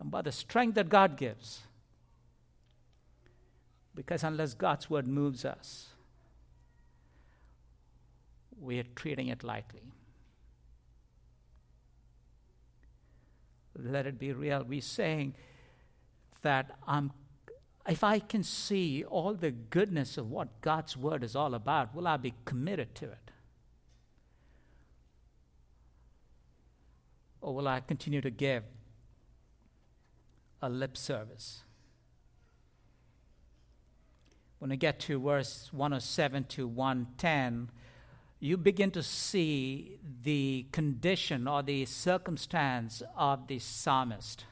And 0.01 0.11
by 0.11 0.23
the 0.23 0.33
strength 0.33 0.75
that 0.77 0.89
God 0.89 1.17
gives, 1.17 1.61
because 3.95 4.23
unless 4.23 4.55
God's 4.55 4.89
word 4.89 5.07
moves 5.07 5.45
us, 5.45 5.89
we 8.59 8.79
are 8.79 8.87
treating 8.95 9.29
it 9.29 9.43
lightly. 9.43 9.83
Let 13.79 14.07
it 14.07 14.19
be 14.19 14.33
real. 14.33 14.65
We're 14.65 14.81
saying 14.81 15.35
that 16.43 16.77
I'm, 16.87 17.13
if 17.89 18.03
I 18.05 18.19
can 18.19 18.43
see 18.43 19.05
all 19.05 19.35
the 19.35 19.51
goodness 19.51 20.17
of 20.17 20.31
what 20.31 20.61
God's 20.61 20.97
word 20.97 21.23
is 21.23 21.37
all 21.37 21.55
about, 21.55 21.95
will 21.95 22.07
I 22.07 22.17
be 22.17 22.35
committed 22.45 22.95
to 22.97 23.07
it? 23.07 23.31
Or 27.41 27.55
will 27.55 27.69
I 27.69 27.81
continue 27.81 28.21
to 28.21 28.31
give 28.31 28.65
a 30.61 30.69
lip 30.69 30.97
service? 30.97 31.63
When 34.59 34.73
I 34.73 34.77
get 34.77 34.99
to 35.01 35.21
verse 35.21 35.69
107 35.73 36.45
to 36.45 36.67
110, 36.67 37.71
you 38.39 38.57
begin 38.57 38.91
to 38.93 39.03
see 39.03 39.99
the 40.23 40.67
condition 40.73 41.49
or 41.49 41.63
the 41.63 41.87
circumstance 41.87 43.03
of 43.17 43.47
the 43.47 43.59
psalmist. 43.59 44.45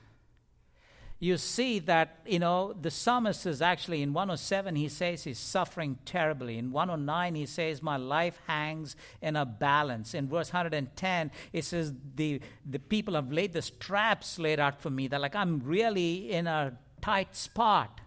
You 1.20 1.38
see 1.38 1.78
that, 1.80 2.18
you 2.26 2.38
know, 2.38 2.74
the 2.78 2.90
psalmist 2.90 3.46
is 3.46 3.62
actually 3.62 4.02
in 4.02 4.12
107, 4.12 4.74
he 4.76 4.88
says 4.88 5.24
he's 5.24 5.38
suffering 5.38 5.98
terribly. 6.04 6.58
In 6.58 6.70
109, 6.72 7.34
he 7.34 7.46
says, 7.46 7.82
My 7.82 7.96
life 7.96 8.40
hangs 8.46 8.96
in 9.22 9.36
a 9.36 9.46
balance. 9.46 10.12
In 10.12 10.28
verse 10.28 10.52
110, 10.52 11.30
it 11.52 11.64
says, 11.64 11.94
The, 12.16 12.40
the 12.66 12.78
people 12.78 13.14
have 13.14 13.32
laid 13.32 13.52
the 13.52 13.62
straps 13.62 14.38
laid 14.38 14.60
out 14.60 14.80
for 14.80 14.90
me. 14.90 15.08
They're 15.08 15.18
like, 15.18 15.36
I'm 15.36 15.60
really 15.64 16.30
in 16.30 16.46
a 16.46 16.76
tight 17.00 17.36
spot. 17.36 18.00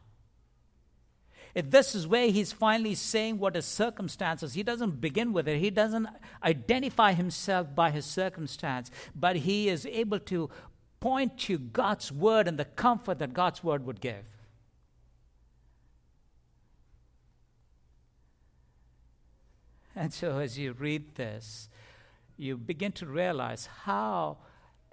This 1.66 1.96
is 1.96 2.06
where 2.06 2.30
he's 2.30 2.52
finally 2.52 2.94
saying 2.94 3.40
what 3.40 3.56
his 3.56 3.66
circumstances. 3.66 4.54
He 4.54 4.62
doesn't 4.62 5.02
begin 5.02 5.34
with 5.34 5.48
it. 5.48 5.60
He 5.60 5.72
doesn't 5.72 6.08
identify 6.44 7.14
himself 7.14 7.74
by 7.74 7.90
his 7.90 8.06
circumstance, 8.06 8.92
but 9.16 9.38
he 9.38 9.68
is 9.68 9.86
able 9.88 10.20
to 10.20 10.52
point 11.00 11.38
to 11.40 11.58
God's 11.58 12.12
word 12.12 12.48
and 12.48 12.60
the 12.60 12.66
comfort 12.66 13.20
that 13.20 13.34
God's 13.34 13.64
word 13.64 13.86
would 13.86 14.02
give. 14.02 14.26
And 19.96 20.14
so, 20.14 20.38
as 20.38 20.60
you 20.60 20.74
read 20.74 21.16
this, 21.16 21.70
you 22.38 22.56
begin 22.56 22.92
to 22.94 23.08
realize 23.08 23.66
how 23.84 24.38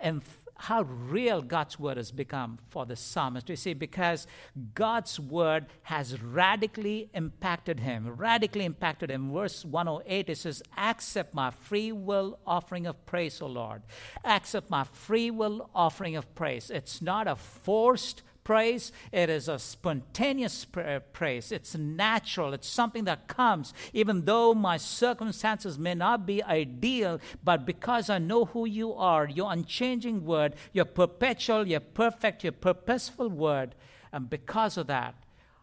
emph- 0.02 0.43
how 0.56 0.82
real 0.82 1.42
God's 1.42 1.78
word 1.78 1.96
has 1.96 2.10
become 2.10 2.58
for 2.68 2.86
the 2.86 2.96
psalmist. 2.96 3.48
You 3.48 3.56
see, 3.56 3.74
because 3.74 4.26
God's 4.74 5.18
word 5.18 5.66
has 5.82 6.20
radically 6.22 7.10
impacted 7.12 7.80
him, 7.80 8.08
radically 8.16 8.64
impacted 8.64 9.10
him. 9.10 9.32
Verse 9.32 9.64
108, 9.64 10.28
it 10.28 10.38
says, 10.38 10.62
Accept 10.76 11.34
my 11.34 11.50
free 11.50 11.92
will 11.92 12.38
offering 12.46 12.86
of 12.86 13.04
praise, 13.06 13.42
O 13.42 13.46
Lord. 13.46 13.82
Accept 14.24 14.70
my 14.70 14.84
free 14.84 15.30
will 15.30 15.68
offering 15.74 16.16
of 16.16 16.34
praise. 16.34 16.70
It's 16.70 17.02
not 17.02 17.26
a 17.26 17.36
forced 17.36 18.22
praise. 18.44 18.92
It 19.10 19.30
is 19.30 19.48
a 19.48 19.58
spontaneous 19.58 20.66
uh, 20.76 21.00
praise. 21.12 21.50
It's 21.50 21.74
natural. 21.74 22.54
It's 22.54 22.68
something 22.68 23.04
that 23.04 23.26
comes, 23.26 23.74
even 23.92 24.26
though 24.26 24.54
my 24.54 24.76
circumstances 24.76 25.78
may 25.78 25.94
not 25.94 26.26
be 26.26 26.42
ideal, 26.42 27.20
but 27.42 27.66
because 27.66 28.08
I 28.10 28.18
know 28.18 28.44
who 28.44 28.66
you 28.66 28.92
are, 28.94 29.26
your 29.26 29.50
unchanging 29.50 30.24
word, 30.24 30.54
your 30.72 30.84
perpetual, 30.84 31.66
your 31.66 31.80
perfect, 31.80 32.44
your 32.44 32.52
purposeful 32.52 33.30
word, 33.30 33.74
and 34.12 34.30
because 34.30 34.76
of 34.76 34.86
that, 34.86 35.14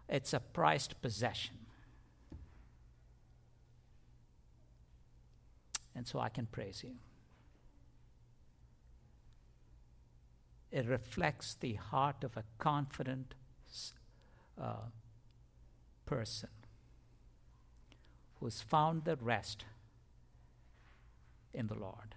it's 0.10 0.34
a 0.34 0.40
prized 0.40 1.02
possession. 1.02 1.56
And 5.96 6.08
so 6.08 6.20
I 6.20 6.30
can 6.30 6.48
praise 6.48 6.84
you. 6.84 6.96
It 10.72 10.88
reflects 10.88 11.56
the 11.56 11.74
heart 11.74 12.24
of 12.24 12.38
a 12.38 12.44
confident 12.58 13.34
uh, 14.60 14.90
person 16.06 16.50
who's 18.40 18.62
found 18.62 19.04
the 19.06 19.16
rest 19.18 19.66
in 21.54 21.68
the 21.68 21.76
Lord. 21.76 22.16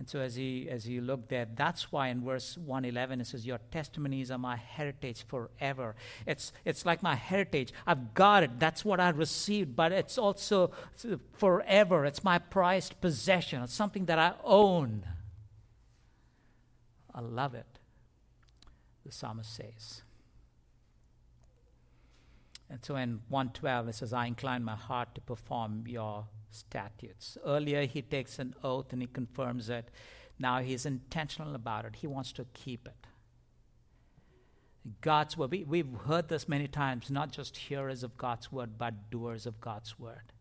And 0.00 0.08
so 0.08 0.20
as 0.20 0.34
he 0.34 0.66
as 0.70 0.84
he 0.84 0.98
looked 0.98 1.28
there, 1.28 1.46
that's 1.54 1.92
why 1.92 2.08
in 2.08 2.24
verse 2.24 2.56
111 2.56 3.20
it 3.20 3.26
says, 3.26 3.44
Your 3.44 3.60
testimonies 3.70 4.30
are 4.30 4.38
my 4.38 4.56
heritage 4.56 5.26
forever. 5.28 5.94
It's 6.26 6.54
it's 6.64 6.86
like 6.86 7.02
my 7.02 7.14
heritage. 7.14 7.74
I've 7.86 8.14
got 8.14 8.42
it. 8.42 8.58
That's 8.58 8.82
what 8.82 8.98
I 8.98 9.10
received, 9.10 9.76
but 9.76 9.92
it's 9.92 10.16
also 10.16 10.70
forever. 11.36 12.06
It's 12.06 12.24
my 12.24 12.38
prized 12.38 12.98
possession. 13.02 13.62
It's 13.62 13.74
something 13.74 14.06
that 14.06 14.18
I 14.18 14.32
own. 14.42 15.04
I 17.14 17.20
love 17.20 17.54
it. 17.54 17.66
The 19.04 19.12
psalmist 19.12 19.54
says. 19.54 20.00
And 22.70 22.82
so 22.82 22.96
in 22.96 23.20
112 23.28 23.88
it 23.88 23.94
says, 23.96 24.14
I 24.14 24.24
incline 24.24 24.64
my 24.64 24.76
heart 24.76 25.14
to 25.16 25.20
perform 25.20 25.84
your 25.86 26.24
statutes. 26.50 27.36
Earlier, 27.44 27.86
he 27.86 28.02
takes 28.02 28.38
an 28.38 28.54
oath 28.62 28.92
and 28.92 29.02
he 29.02 29.08
confirms 29.08 29.70
it. 29.70 29.90
Now 30.38 30.60
he's 30.60 30.86
intentional 30.86 31.54
about 31.54 31.84
it. 31.84 31.96
He 31.96 32.06
wants 32.06 32.32
to 32.32 32.46
keep 32.54 32.86
it. 32.86 33.06
God's 35.00 35.36
word. 35.36 35.50
We, 35.50 35.64
we've 35.64 35.94
heard 36.06 36.28
this 36.28 36.48
many 36.48 36.66
times, 36.66 37.10
not 37.10 37.32
just 37.32 37.56
hearers 37.56 38.02
of 38.02 38.16
God's 38.16 38.50
word, 38.50 38.78
but 38.78 39.10
doers 39.10 39.46
of 39.46 39.60
God's 39.60 39.98
word. 39.98 40.32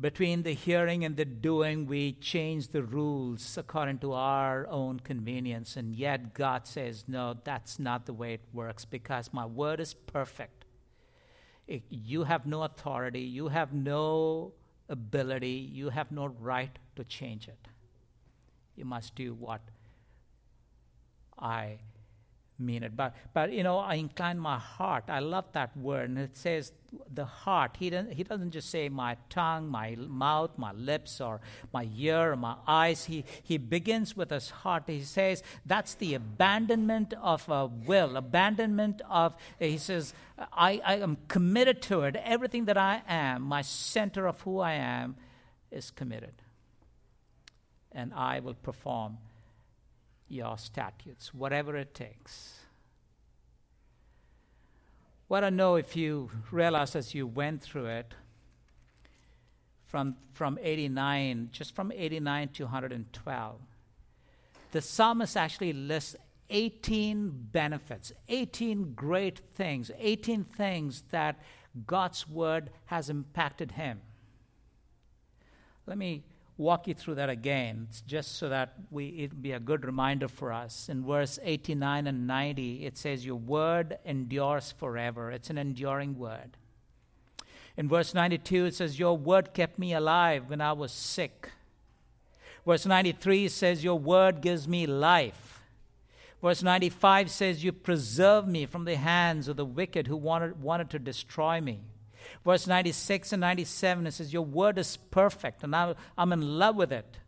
Between 0.00 0.42
the 0.42 0.54
hearing 0.54 1.04
and 1.04 1.16
the 1.16 1.24
doing, 1.24 1.86
we 1.86 2.12
change 2.12 2.68
the 2.68 2.82
rules 2.82 3.56
according 3.56 3.98
to 3.98 4.14
our 4.14 4.66
own 4.68 5.00
convenience. 5.00 5.76
And 5.76 5.94
yet, 5.94 6.34
God 6.34 6.66
says, 6.66 7.04
No, 7.06 7.36
that's 7.44 7.78
not 7.78 8.06
the 8.06 8.14
way 8.14 8.34
it 8.34 8.40
works 8.52 8.84
because 8.84 9.32
my 9.32 9.44
word 9.44 9.78
is 9.78 9.94
perfect. 9.94 10.64
It, 11.68 11.82
you 11.88 12.24
have 12.24 12.46
no 12.46 12.62
authority, 12.62 13.20
you 13.20 13.48
have 13.48 13.72
no 13.72 14.54
ability, 14.88 15.70
you 15.72 15.90
have 15.90 16.10
no 16.10 16.26
right 16.26 16.78
to 16.96 17.04
change 17.04 17.48
it. 17.48 17.68
You 18.76 18.84
must 18.84 19.14
do 19.14 19.34
what 19.34 19.60
I 21.38 21.78
mean 22.62 22.82
it. 22.82 22.96
But, 22.96 23.14
but 23.34 23.52
you 23.52 23.62
know, 23.62 23.78
I 23.78 23.94
incline 23.94 24.38
my 24.38 24.58
heart. 24.58 25.04
I 25.08 25.18
love 25.18 25.44
that 25.52 25.76
word. 25.76 26.08
And 26.10 26.18
it 26.18 26.36
says 26.36 26.72
the 27.12 27.24
heart. 27.24 27.76
He 27.78 27.90
doesn't, 27.90 28.12
he 28.12 28.22
doesn't 28.22 28.50
just 28.52 28.70
say 28.70 28.88
my 28.88 29.16
tongue, 29.28 29.68
my 29.68 29.96
mouth, 29.96 30.50
my 30.56 30.72
lips, 30.72 31.20
or 31.20 31.40
my 31.72 31.88
ear, 31.96 32.32
or 32.32 32.36
my 32.36 32.56
eyes. 32.66 33.04
He, 33.06 33.24
he 33.42 33.58
begins 33.58 34.16
with 34.16 34.30
his 34.30 34.50
heart. 34.50 34.84
He 34.86 35.02
says 35.02 35.42
that's 35.66 35.94
the 35.94 36.14
abandonment 36.14 37.14
of 37.20 37.48
a 37.48 37.66
will, 37.66 38.16
abandonment 38.16 39.02
of, 39.10 39.34
he 39.58 39.78
says, 39.78 40.14
I, 40.52 40.80
I 40.84 40.96
am 40.96 41.18
committed 41.28 41.82
to 41.82 42.02
it. 42.02 42.16
Everything 42.16 42.66
that 42.66 42.78
I 42.78 43.02
am, 43.08 43.42
my 43.42 43.62
center 43.62 44.26
of 44.26 44.40
who 44.42 44.60
I 44.60 44.72
am, 44.72 45.16
is 45.70 45.90
committed. 45.90 46.34
And 47.92 48.12
I 48.14 48.40
will 48.40 48.54
perform 48.54 49.18
your 50.32 50.56
statutes, 50.58 51.34
whatever 51.34 51.76
it 51.76 51.94
takes. 51.94 52.60
What 55.28 55.44
I 55.44 55.50
know 55.50 55.76
if 55.76 55.96
you 55.96 56.30
realize 56.50 56.96
as 56.96 57.14
you 57.14 57.26
went 57.26 57.62
through 57.62 57.86
it, 57.86 58.14
from, 59.86 60.16
from 60.32 60.58
89, 60.62 61.50
just 61.52 61.74
from 61.74 61.92
89 61.92 62.48
to 62.48 62.64
112, 62.64 63.60
the 64.72 64.80
psalmist 64.80 65.36
actually 65.36 65.74
lists 65.74 66.16
18 66.48 67.48
benefits, 67.52 68.10
18 68.28 68.94
great 68.94 69.40
things, 69.54 69.90
18 69.98 70.44
things 70.44 71.04
that 71.10 71.38
God's 71.86 72.26
word 72.26 72.70
has 72.86 73.10
impacted 73.10 73.72
him. 73.72 74.00
Let 75.86 75.98
me 75.98 76.24
walk 76.56 76.86
you 76.86 76.94
through 76.94 77.16
that 77.16 77.30
again, 77.30 77.88
just 78.06 78.36
so 78.36 78.48
that 78.48 78.74
we, 78.90 79.06
it 79.08 79.42
be 79.42 79.52
a 79.52 79.60
good 79.60 79.84
reminder 79.84 80.28
for 80.28 80.52
us. 80.52 80.88
In 80.88 81.04
verse 81.04 81.38
89 81.42 82.06
and 82.06 82.26
90, 82.26 82.86
it 82.86 82.96
says, 82.96 83.24
Your 83.24 83.36
word 83.36 83.98
endures 84.04 84.72
forever. 84.72 85.30
It's 85.30 85.50
an 85.50 85.58
enduring 85.58 86.18
word. 86.18 86.56
In 87.76 87.88
verse 87.88 88.14
92, 88.14 88.66
it 88.66 88.74
says, 88.74 88.98
Your 88.98 89.16
word 89.16 89.54
kept 89.54 89.78
me 89.78 89.94
alive 89.94 90.50
when 90.50 90.60
I 90.60 90.72
was 90.72 90.92
sick. 90.92 91.50
Verse 92.66 92.86
93 92.86 93.48
says, 93.48 93.82
Your 93.82 93.98
word 93.98 94.40
gives 94.40 94.68
me 94.68 94.86
life. 94.86 95.62
Verse 96.42 96.62
95 96.62 97.30
says, 97.30 97.64
You 97.64 97.72
preserve 97.72 98.46
me 98.46 98.66
from 98.66 98.84
the 98.84 98.96
hands 98.96 99.48
of 99.48 99.56
the 99.56 99.64
wicked 99.64 100.06
who 100.06 100.16
wanted, 100.16 100.60
wanted 100.60 100.90
to 100.90 100.98
destroy 100.98 101.60
me. 101.60 101.80
Verse 102.44 102.66
96 102.66 103.32
and 103.32 103.40
97, 103.40 104.06
it 104.06 104.12
says, 104.12 104.32
Your 104.32 104.44
word 104.44 104.78
is 104.78 104.96
perfect, 104.96 105.62
and 105.62 105.74
I'm 105.74 106.32
in 106.32 106.58
love 106.58 106.76
with 106.76 106.92
it. 106.92 107.18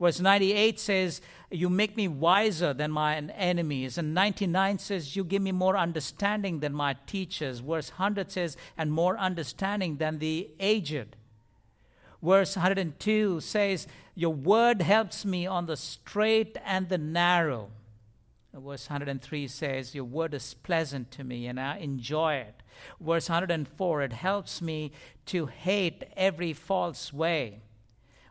Verse 0.00 0.18
98 0.18 0.80
says, 0.80 1.20
You 1.50 1.68
make 1.68 1.96
me 1.96 2.08
wiser 2.08 2.74
than 2.74 2.90
my 2.90 3.16
enemies. 3.16 3.98
And 3.98 4.12
99 4.14 4.80
says, 4.80 5.14
You 5.14 5.22
give 5.22 5.42
me 5.42 5.52
more 5.52 5.76
understanding 5.76 6.58
than 6.58 6.72
my 6.72 6.96
teachers. 7.06 7.60
Verse 7.60 7.90
100 7.90 8.32
says, 8.32 8.56
And 8.76 8.92
more 8.92 9.16
understanding 9.16 9.98
than 9.98 10.18
the 10.18 10.50
aged. 10.58 11.14
Verse 12.20 12.56
102 12.56 13.40
says, 13.40 13.86
Your 14.16 14.34
word 14.34 14.82
helps 14.82 15.24
me 15.24 15.46
on 15.46 15.66
the 15.66 15.76
straight 15.76 16.56
and 16.64 16.88
the 16.88 16.98
narrow. 16.98 17.70
Verse 18.54 18.88
103 18.88 19.48
says, 19.48 19.94
Your 19.94 20.04
word 20.04 20.34
is 20.34 20.54
pleasant 20.54 21.10
to 21.12 21.24
me, 21.24 21.46
and 21.46 21.58
I 21.58 21.78
enjoy 21.78 22.34
it. 22.34 22.62
Verse 23.00 23.28
104 23.28 24.02
it 24.02 24.12
helps 24.12 24.60
me 24.60 24.92
to 25.26 25.46
hate 25.46 26.04
every 26.16 26.52
false 26.52 27.12
way. 27.12 27.62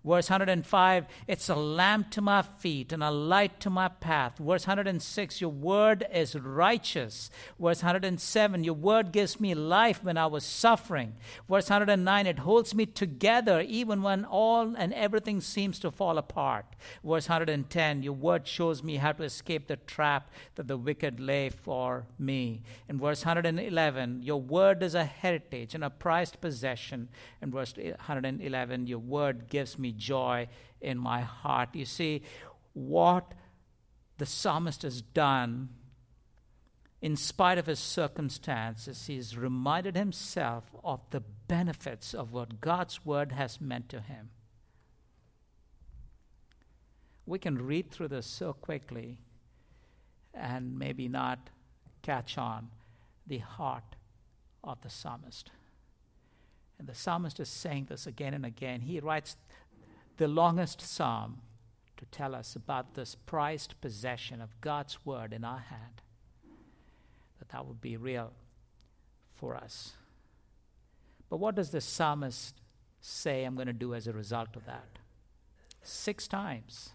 Verse 0.03 0.31
105, 0.31 1.05
it's 1.27 1.47
a 1.47 1.55
lamp 1.55 2.09
to 2.09 2.21
my 2.21 2.41
feet 2.41 2.91
and 2.91 3.03
a 3.03 3.11
light 3.11 3.59
to 3.59 3.69
my 3.69 3.87
path. 3.87 4.39
Verse 4.39 4.65
106, 4.65 5.39
your 5.39 5.51
word 5.51 6.07
is 6.11 6.35
righteous. 6.35 7.29
Verse 7.59 7.83
107, 7.83 8.63
your 8.63 8.73
word 8.73 9.11
gives 9.11 9.39
me 9.39 9.53
life 9.53 10.03
when 10.03 10.17
I 10.17 10.25
was 10.25 10.43
suffering. 10.43 11.13
Verse 11.47 11.69
109, 11.69 12.25
it 12.25 12.39
holds 12.39 12.73
me 12.73 12.87
together 12.87 13.61
even 13.61 14.01
when 14.01 14.25
all 14.25 14.73
and 14.75 14.91
everything 14.95 15.39
seems 15.39 15.77
to 15.79 15.91
fall 15.91 16.17
apart. 16.17 16.65
Verse 17.03 17.29
110, 17.29 18.01
your 18.01 18.13
word 18.13 18.47
shows 18.47 18.81
me 18.81 18.95
how 18.95 19.11
to 19.11 19.23
escape 19.23 19.67
the 19.67 19.75
trap 19.75 20.31
that 20.55 20.67
the 20.67 20.77
wicked 20.77 21.19
lay 21.19 21.49
for 21.49 22.07
me. 22.17 22.63
In 22.89 22.97
verse 22.97 23.23
111, 23.23 24.23
your 24.23 24.41
word 24.41 24.81
is 24.81 24.95
a 24.95 25.05
heritage 25.05 25.75
and 25.75 25.83
a 25.83 25.91
prized 25.91 26.41
possession. 26.41 27.09
In 27.39 27.51
verse 27.51 27.75
111, 27.77 28.87
your 28.87 28.97
word 28.97 29.47
gives 29.47 29.77
me 29.77 29.90
joy 29.91 30.47
in 30.79 30.97
my 30.97 31.21
heart. 31.21 31.69
You 31.73 31.85
see, 31.85 32.23
what 32.73 33.33
the 34.17 34.25
psalmist 34.25 34.83
has 34.83 35.01
done, 35.01 35.69
in 37.01 37.15
spite 37.15 37.57
of 37.57 37.65
his 37.65 37.79
circumstances, 37.79 39.07
he's 39.07 39.37
reminded 39.37 39.95
himself 39.95 40.65
of 40.83 41.01
the 41.09 41.21
benefits 41.47 42.13
of 42.13 42.31
what 42.31 42.61
God's 42.61 43.05
word 43.05 43.31
has 43.31 43.59
meant 43.59 43.89
to 43.89 43.99
him. 43.99 44.29
We 47.25 47.39
can 47.39 47.65
read 47.65 47.91
through 47.91 48.09
this 48.09 48.27
so 48.27 48.53
quickly 48.53 49.19
and 50.33 50.77
maybe 50.77 51.07
not 51.07 51.49
catch 52.01 52.37
on 52.37 52.69
the 53.27 53.39
heart 53.39 53.95
of 54.63 54.81
the 54.81 54.89
psalmist. 54.89 55.51
And 56.79 56.87
the 56.87 56.95
psalmist 56.95 57.39
is 57.39 57.49
saying 57.49 57.87
this 57.89 58.07
again 58.07 58.33
and 58.33 58.45
again. 58.45 58.81
He 58.81 58.99
writes 58.99 59.37
the 60.21 60.27
longest 60.27 60.79
psalm 60.79 61.39
to 61.97 62.05
tell 62.11 62.35
us 62.35 62.55
about 62.55 62.93
this 62.93 63.15
prized 63.15 63.73
possession 63.81 64.39
of 64.39 64.61
God's 64.61 65.03
word 65.03 65.33
in 65.33 65.43
our 65.43 65.57
hand, 65.57 66.03
that 67.39 67.49
that 67.49 67.65
would 67.65 67.81
be 67.81 67.97
real 67.97 68.31
for 69.33 69.55
us. 69.55 69.93
But 71.27 71.37
what 71.37 71.55
does 71.55 71.71
the 71.71 71.81
psalmist 71.81 72.61
say 72.99 73.43
I'm 73.43 73.55
going 73.55 73.65
to 73.65 73.73
do 73.73 73.95
as 73.95 74.05
a 74.05 74.13
result 74.13 74.55
of 74.55 74.67
that? 74.67 74.99
Six 75.81 76.27
times. 76.27 76.91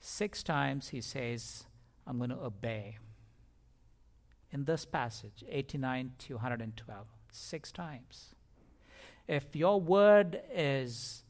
Six 0.00 0.42
times 0.42 0.88
he 0.88 1.02
says, 1.02 1.64
I'm 2.06 2.16
going 2.16 2.30
to 2.30 2.42
obey. 2.42 2.96
In 4.50 4.64
this 4.64 4.86
passage, 4.86 5.44
89 5.46 6.12
to 6.20 6.34
112, 6.36 7.06
six 7.30 7.70
times. 7.70 8.34
If 9.28 9.54
your 9.54 9.78
word 9.78 10.40
is 10.50 11.24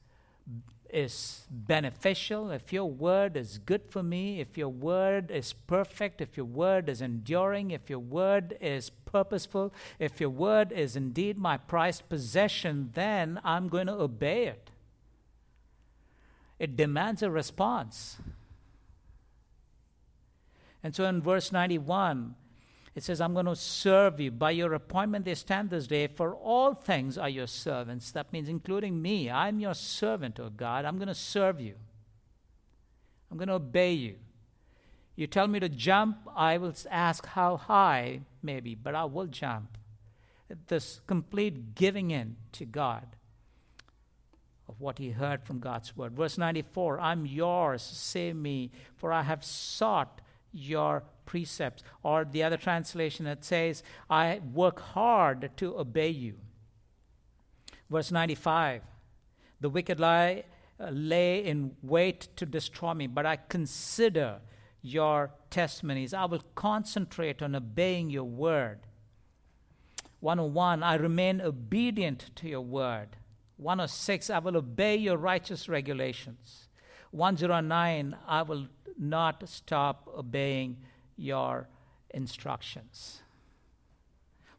is 0.92 1.46
beneficial, 1.50 2.50
if 2.50 2.72
your 2.72 2.90
word 2.90 3.36
is 3.36 3.58
good 3.58 3.82
for 3.88 4.02
me, 4.02 4.40
if 4.40 4.56
your 4.56 4.68
word 4.68 5.30
is 5.30 5.52
perfect, 5.52 6.20
if 6.20 6.36
your 6.36 6.46
word 6.46 6.88
is 6.88 7.00
enduring, 7.00 7.70
if 7.70 7.90
your 7.90 7.98
word 7.98 8.56
is 8.60 8.90
purposeful, 8.90 9.72
if 9.98 10.20
your 10.20 10.30
word 10.30 10.72
is 10.72 10.96
indeed 10.96 11.38
my 11.38 11.56
prized 11.56 12.08
possession, 12.08 12.90
then 12.94 13.40
I'm 13.44 13.68
going 13.68 13.86
to 13.86 13.94
obey 13.94 14.46
it. 14.46 14.70
It 16.58 16.76
demands 16.76 17.22
a 17.22 17.30
response. 17.30 18.16
And 20.82 20.94
so 20.94 21.04
in 21.04 21.20
verse 21.20 21.52
91, 21.52 22.34
it 22.96 23.04
says, 23.04 23.20
I'm 23.20 23.34
going 23.34 23.44
to 23.44 23.54
serve 23.54 24.18
you. 24.20 24.30
By 24.30 24.52
your 24.52 24.72
appointment, 24.72 25.26
they 25.26 25.34
stand 25.34 25.68
this 25.68 25.86
day, 25.86 26.06
for 26.06 26.34
all 26.34 26.72
things 26.72 27.18
are 27.18 27.28
your 27.28 27.46
servants. 27.46 28.10
That 28.12 28.32
means 28.32 28.48
including 28.48 29.02
me. 29.02 29.30
I'm 29.30 29.60
your 29.60 29.74
servant, 29.74 30.40
O 30.40 30.48
God. 30.48 30.86
I'm 30.86 30.96
going 30.96 31.08
to 31.08 31.14
serve 31.14 31.60
you. 31.60 31.74
I'm 33.30 33.36
going 33.36 33.48
to 33.48 33.54
obey 33.54 33.92
you. 33.92 34.16
You 35.14 35.26
tell 35.26 35.46
me 35.46 35.60
to 35.60 35.68
jump, 35.68 36.26
I 36.34 36.56
will 36.56 36.72
ask 36.90 37.26
how 37.26 37.58
high, 37.58 38.20
maybe, 38.42 38.74
but 38.74 38.94
I 38.94 39.04
will 39.04 39.26
jump. 39.26 39.76
This 40.68 41.02
complete 41.06 41.74
giving 41.74 42.10
in 42.10 42.36
to 42.52 42.64
God 42.64 43.04
of 44.70 44.80
what 44.80 44.96
he 44.96 45.10
heard 45.10 45.42
from 45.42 45.58
God's 45.58 45.94
word. 45.94 46.14
Verse 46.14 46.38
94 46.38 46.98
I'm 47.00 47.26
yours, 47.26 47.82
save 47.82 48.36
me, 48.36 48.70
for 48.96 49.12
I 49.12 49.22
have 49.22 49.44
sought 49.44 50.22
your 50.50 51.02
precepts. 51.26 51.82
Or 52.02 52.24
the 52.24 52.42
other 52.42 52.56
translation 52.56 53.26
that 53.26 53.44
says, 53.44 53.82
I 54.08 54.40
work 54.54 54.80
hard 54.80 55.50
to 55.58 55.78
obey 55.78 56.08
you. 56.08 56.34
Verse 57.90 58.10
95 58.10 58.82
The 59.60 59.68
wicked 59.68 60.00
lie, 60.00 60.44
uh, 60.80 60.90
lay 60.90 61.44
in 61.44 61.76
wait 61.82 62.28
to 62.36 62.46
destroy 62.46 62.94
me, 62.94 63.06
but 63.06 63.26
I 63.26 63.36
consider 63.36 64.40
your 64.82 65.32
testimonies. 65.50 66.14
I 66.14 66.26
will 66.26 66.44
concentrate 66.54 67.42
on 67.42 67.54
obeying 67.54 68.10
your 68.10 68.24
word. 68.24 68.80
101 70.20 70.82
I 70.82 70.94
remain 70.94 71.40
obedient 71.40 72.30
to 72.36 72.48
your 72.48 72.62
word. 72.62 73.16
106 73.58 74.30
I 74.30 74.38
will 74.38 74.56
obey 74.56 74.96
your 74.96 75.16
righteous 75.16 75.68
regulations. 75.68 76.68
109 77.10 78.16
I 78.26 78.42
will 78.42 78.68
not 78.98 79.48
stop 79.48 80.08
obeying 80.16 80.78
your 81.16 81.68
instructions. 82.10 83.22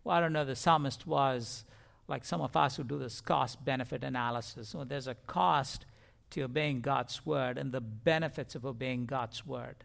Well, 0.03 0.15
I 0.15 0.21
don't 0.21 0.33
know, 0.33 0.45
the 0.45 0.55
psalmist 0.55 1.05
was 1.05 1.65
like 2.07 2.23
some 2.23 2.41
of 2.41 2.55
us 2.55 2.77
who 2.77 2.83
do 2.83 2.97
this 2.97 3.19
cost 3.21 3.63
benefit 3.65 4.03
analysis. 4.03 4.69
So 4.69 4.83
there's 4.83 5.07
a 5.07 5.15
cost 5.15 5.85
to 6.31 6.41
obeying 6.41 6.81
God's 6.81 7.25
word 7.25 7.57
and 7.57 7.71
the 7.71 7.81
benefits 7.81 8.55
of 8.55 8.65
obeying 8.65 9.05
God's 9.05 9.45
word. 9.45 9.83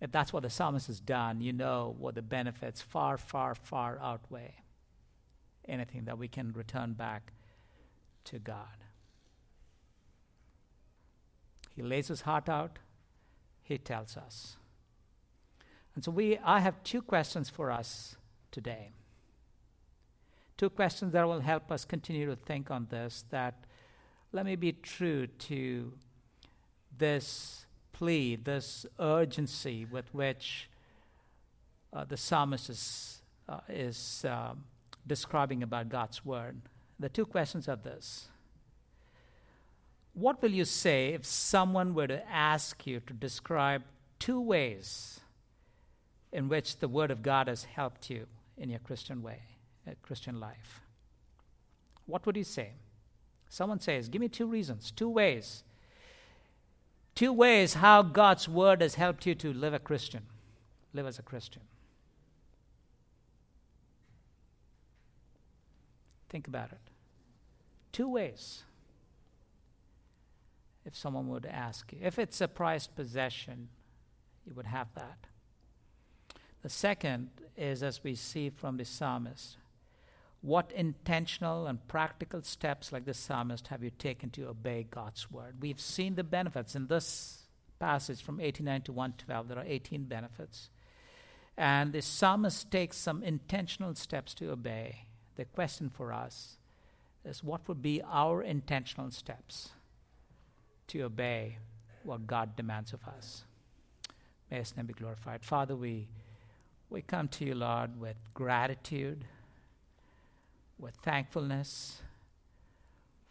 If 0.00 0.10
that's 0.12 0.32
what 0.32 0.42
the 0.42 0.50
psalmist 0.50 0.86
has 0.86 1.00
done, 1.00 1.40
you 1.40 1.52
know 1.52 1.94
what 1.98 2.14
the 2.14 2.22
benefits 2.22 2.80
far, 2.80 3.18
far, 3.18 3.54
far 3.54 3.98
outweigh 4.00 4.54
anything 5.68 6.04
that 6.06 6.18
we 6.18 6.26
can 6.26 6.52
return 6.52 6.94
back 6.94 7.32
to 8.24 8.38
God. 8.38 8.84
He 11.76 11.82
lays 11.82 12.08
his 12.08 12.22
heart 12.22 12.48
out, 12.48 12.78
he 13.70 13.78
tells 13.78 14.16
us. 14.16 14.56
And 15.94 16.04
so 16.04 16.10
we 16.10 16.38
I 16.44 16.60
have 16.60 16.82
two 16.82 17.02
questions 17.02 17.48
for 17.48 17.70
us 17.70 18.16
today. 18.50 18.90
Two 20.56 20.70
questions 20.70 21.12
that 21.12 21.26
will 21.26 21.40
help 21.40 21.70
us 21.72 21.84
continue 21.84 22.26
to 22.26 22.36
think 22.36 22.70
on 22.70 22.88
this 22.90 23.24
that 23.30 23.64
let 24.32 24.44
me 24.44 24.56
be 24.56 24.72
true 24.72 25.26
to 25.26 25.92
this 26.96 27.66
plea, 27.92 28.36
this 28.36 28.86
urgency 28.98 29.84
with 29.84 30.12
which 30.12 30.68
uh, 31.92 32.04
the 32.04 32.16
psalmist 32.16 32.70
is, 32.70 33.22
uh, 33.48 33.60
is 33.68 34.24
um, 34.28 34.64
describing 35.06 35.62
about 35.62 35.88
God's 35.88 36.24
word. 36.24 36.60
The 36.98 37.08
two 37.08 37.26
questions 37.26 37.68
are 37.68 37.76
this 37.76 38.28
what 40.14 40.42
will 40.42 40.50
you 40.50 40.64
say 40.64 41.08
if 41.08 41.24
someone 41.24 41.94
were 41.94 42.08
to 42.08 42.28
ask 42.30 42.86
you 42.86 43.00
to 43.06 43.12
describe 43.12 43.82
two 44.18 44.40
ways 44.40 45.20
in 46.32 46.48
which 46.48 46.78
the 46.78 46.88
Word 46.88 47.10
of 47.10 47.22
God 47.22 47.48
has 47.48 47.64
helped 47.64 48.10
you 48.10 48.26
in 48.58 48.68
your 48.68 48.80
Christian 48.80 49.22
way, 49.22 49.40
a 49.86 49.94
Christian 49.96 50.40
life? 50.40 50.80
What 52.06 52.26
would 52.26 52.36
you 52.36 52.44
say? 52.44 52.72
Someone 53.48 53.80
says, 53.80 54.08
Give 54.08 54.20
me 54.20 54.28
two 54.28 54.46
reasons, 54.46 54.90
two 54.90 55.08
ways. 55.08 55.62
Two 57.14 57.32
ways 57.32 57.74
how 57.74 58.02
God's 58.02 58.48
Word 58.48 58.82
has 58.82 58.94
helped 58.94 59.26
you 59.26 59.34
to 59.36 59.52
live 59.52 59.74
a 59.74 59.78
Christian, 59.78 60.22
live 60.92 61.06
as 61.06 61.18
a 61.18 61.22
Christian. 61.22 61.62
Think 66.28 66.46
about 66.46 66.70
it. 66.72 66.78
Two 67.92 68.08
ways 68.08 68.62
if 70.84 70.96
someone 70.96 71.28
would 71.28 71.46
ask 71.46 71.92
you. 71.92 71.98
If 72.02 72.18
it's 72.18 72.40
a 72.40 72.48
prized 72.48 72.94
possession, 72.96 73.68
you 74.46 74.54
would 74.54 74.66
have 74.66 74.88
that. 74.94 75.26
The 76.62 76.68
second 76.68 77.30
is, 77.56 77.82
as 77.82 78.02
we 78.04 78.14
see 78.14 78.50
from 78.50 78.76
the 78.76 78.84
psalmist, 78.84 79.56
what 80.42 80.72
intentional 80.72 81.66
and 81.66 81.86
practical 81.86 82.42
steps, 82.42 82.92
like 82.92 83.04
the 83.04 83.14
psalmist, 83.14 83.68
have 83.68 83.82
you 83.82 83.90
taken 83.90 84.30
to 84.30 84.48
obey 84.48 84.86
God's 84.90 85.30
word? 85.30 85.56
We've 85.60 85.80
seen 85.80 86.14
the 86.14 86.24
benefits 86.24 86.74
in 86.74 86.86
this 86.86 87.42
passage 87.78 88.22
from 88.22 88.40
89 88.40 88.82
to 88.82 88.92
112. 88.92 89.48
There 89.48 89.58
are 89.58 89.64
18 89.66 90.04
benefits. 90.04 90.70
And 91.56 91.92
the 91.92 92.00
psalmist 92.00 92.70
takes 92.70 92.96
some 92.96 93.22
intentional 93.22 93.94
steps 93.94 94.32
to 94.34 94.50
obey. 94.50 95.04
The 95.36 95.44
question 95.44 95.90
for 95.90 96.12
us 96.12 96.56
is 97.24 97.44
what 97.44 97.68
would 97.68 97.82
be 97.82 98.02
our 98.02 98.42
intentional 98.42 99.10
steps? 99.10 99.70
To 100.90 101.02
obey 101.02 101.56
what 102.02 102.26
God 102.26 102.56
demands 102.56 102.92
of 102.92 103.04
us. 103.06 103.44
May 104.50 104.58
His 104.58 104.76
name 104.76 104.86
be 104.86 104.92
glorified. 104.92 105.44
Father, 105.44 105.76
we, 105.76 106.08
we 106.88 107.02
come 107.02 107.28
to 107.28 107.44
you, 107.44 107.54
Lord, 107.54 108.00
with 108.00 108.16
gratitude, 108.34 109.24
with 110.78 110.96
thankfulness 110.96 112.02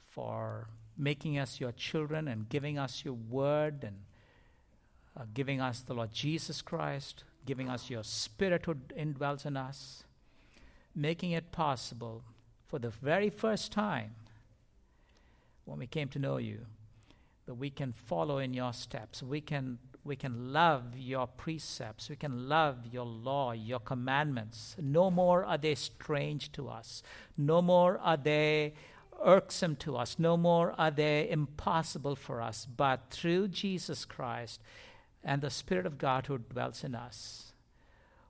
for 0.10 0.68
making 0.98 1.38
us 1.38 1.60
your 1.60 1.74
children 1.74 2.30
and 2.30 2.48
giving 2.48 2.78
us 2.78 3.04
your 3.04 3.16
word 3.16 3.84
and 3.84 3.98
uh, 5.18 5.24
giving 5.34 5.60
us 5.60 5.82
the 5.82 5.94
Lord 5.94 6.14
Jesus 6.14 6.62
Christ, 6.62 7.26
giving 7.46 7.70
us 7.70 7.90
your 7.90 8.04
spirit 8.04 8.66
who 8.66 8.76
indwells 8.98 9.46
in 9.46 9.58
us, 9.58 10.04
making 10.96 11.32
it 11.32 11.52
possible 11.52 12.24
for 12.68 12.80
the 12.80 12.90
very 12.90 13.30
first 13.30 13.72
time 13.72 14.16
when 15.66 15.80
we 15.80 15.88
came 15.88 16.08
to 16.10 16.20
know 16.20 16.38
you 16.38 16.60
that 17.50 17.56
we 17.56 17.72
can 17.72 17.92
follow 17.92 18.38
in 18.38 18.54
your 18.54 18.72
steps. 18.72 19.24
We 19.24 19.42
can, 19.42 19.80
we 20.04 20.16
can 20.16 20.54
love 20.54 20.96
your 20.96 21.26
precepts. 21.26 22.08
We 22.08 22.16
can 22.16 22.48
love 22.48 22.86
your 22.92 23.08
law, 23.08 23.54
your 23.54 23.80
commandments. 23.80 24.76
No 24.80 25.10
more 25.10 25.44
are 25.44 25.58
they 25.58 25.74
strange 25.74 26.52
to 26.52 26.70
us. 26.70 27.02
No 27.36 27.60
more 27.60 27.98
are 27.98 28.18
they 28.18 28.76
irksome 29.26 29.78
to 29.78 29.98
us. 29.98 30.20
No 30.20 30.38
more 30.38 30.76
are 30.78 30.92
they 30.92 31.28
impossible 31.28 32.16
for 32.16 32.40
us. 32.40 32.68
But 32.68 33.10
through 33.10 33.48
Jesus 33.48 34.06
Christ 34.06 34.62
and 35.24 35.42
the 35.42 35.50
Spirit 35.50 35.88
of 35.88 35.98
God 35.98 36.28
who 36.28 36.38
dwells 36.38 36.84
in 36.84 36.94
us, 36.94 37.54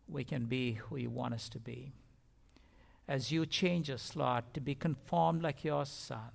we 0.08 0.24
can 0.24 0.46
be 0.46 0.76
who 0.76 0.96
you 0.96 1.10
want 1.10 1.34
us 1.34 1.50
to 1.50 1.60
be. 1.60 1.92
As 3.06 3.34
you 3.34 3.46
change 3.46 3.90
us, 3.90 4.16
Lord, 4.16 4.46
to 4.54 4.62
be 4.62 4.76
conformed 4.76 5.42
like 5.42 5.66
your 5.66 5.86
Son 5.86 6.32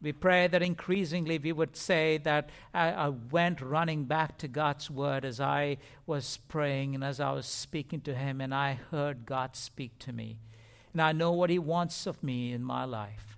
we 0.00 0.12
pray 0.12 0.46
that 0.46 0.62
increasingly 0.62 1.38
we 1.38 1.52
would 1.52 1.76
say 1.76 2.18
that 2.18 2.50
I, 2.72 2.90
I, 2.90 3.08
went 3.08 3.60
running 3.60 4.04
back 4.04 4.38
to 4.38 4.48
God's 4.48 4.88
word 4.88 5.24
as 5.24 5.40
I 5.40 5.78
was 6.06 6.38
praying 6.48 6.94
and 6.94 7.02
as 7.02 7.18
I 7.18 7.32
was 7.32 7.46
speaking 7.46 8.00
to 8.02 8.14
Him, 8.14 8.40
and 8.40 8.54
I 8.54 8.78
heard 8.90 9.26
God 9.26 9.56
speak 9.56 9.98
to 10.00 10.12
me. 10.12 10.38
And 10.92 11.02
I 11.02 11.10
know 11.12 11.32
what 11.32 11.50
He 11.50 11.58
wants 11.58 12.06
of 12.06 12.22
me 12.22 12.52
in 12.52 12.62
my 12.62 12.84
life. 12.84 13.36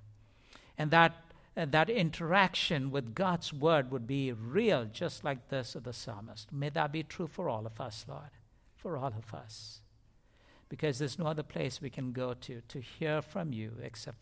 And 0.76 0.90
that 0.90 1.14
uh, 1.56 1.66
that 1.70 1.90
interaction 1.90 2.90
with 2.90 3.14
God's 3.14 3.52
word 3.52 3.90
would 3.90 4.06
be 4.06 4.32
real, 4.32 4.84
just 4.84 5.24
like 5.24 5.48
this 5.48 5.74
of 5.74 5.84
the 5.84 5.92
psalmist. 5.92 6.52
May 6.52 6.68
that 6.70 6.92
be 6.92 7.02
true 7.02 7.26
for 7.26 7.48
all 7.48 7.66
of 7.66 7.80
us, 7.80 8.04
Lord, 8.08 8.30
for 8.76 8.96
all 8.96 9.12
of 9.16 9.34
us. 9.34 9.80
Because 10.68 10.98
there's 10.98 11.18
no 11.18 11.26
other 11.26 11.42
place 11.42 11.80
we 11.80 11.90
can 11.90 12.12
go 12.12 12.34
to 12.34 12.60
to 12.60 12.80
hear 12.80 13.20
from 13.20 13.52
you 13.52 13.72
except 13.82 14.18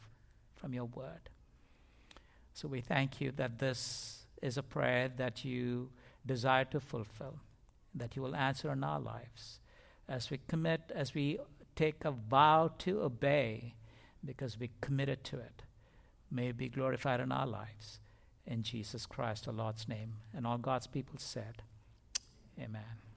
from 0.56 0.72
your 0.72 0.86
word. 0.86 1.28
So 2.58 2.66
we 2.66 2.80
thank 2.80 3.20
you 3.20 3.30
that 3.36 3.58
this 3.58 4.24
is 4.42 4.56
a 4.56 4.62
prayer 4.62 5.08
that 5.16 5.44
you 5.44 5.90
desire 6.26 6.64
to 6.66 6.80
fulfill, 6.80 7.36
that 7.94 8.16
you 8.16 8.22
will 8.22 8.34
answer 8.34 8.72
in 8.72 8.82
our 8.82 8.98
lives 8.98 9.60
as 10.08 10.30
we 10.30 10.40
commit, 10.48 10.80
as 10.94 11.14
we 11.14 11.38
take 11.76 12.04
a 12.04 12.10
vow 12.10 12.72
to 12.78 13.02
obey 13.02 13.74
because 14.24 14.58
we 14.58 14.70
committed 14.80 15.22
to 15.24 15.36
it 15.36 15.62
may 16.30 16.48
it 16.48 16.56
be 16.56 16.68
glorified 16.68 17.20
in 17.20 17.32
our 17.32 17.46
lives. 17.46 18.00
In 18.46 18.62
Jesus 18.62 19.06
Christ, 19.06 19.46
our 19.46 19.54
Lord's 19.54 19.88
name. 19.88 20.14
And 20.34 20.46
all 20.46 20.58
God's 20.58 20.86
people 20.86 21.16
said, 21.18 21.62
Amen. 22.58 23.07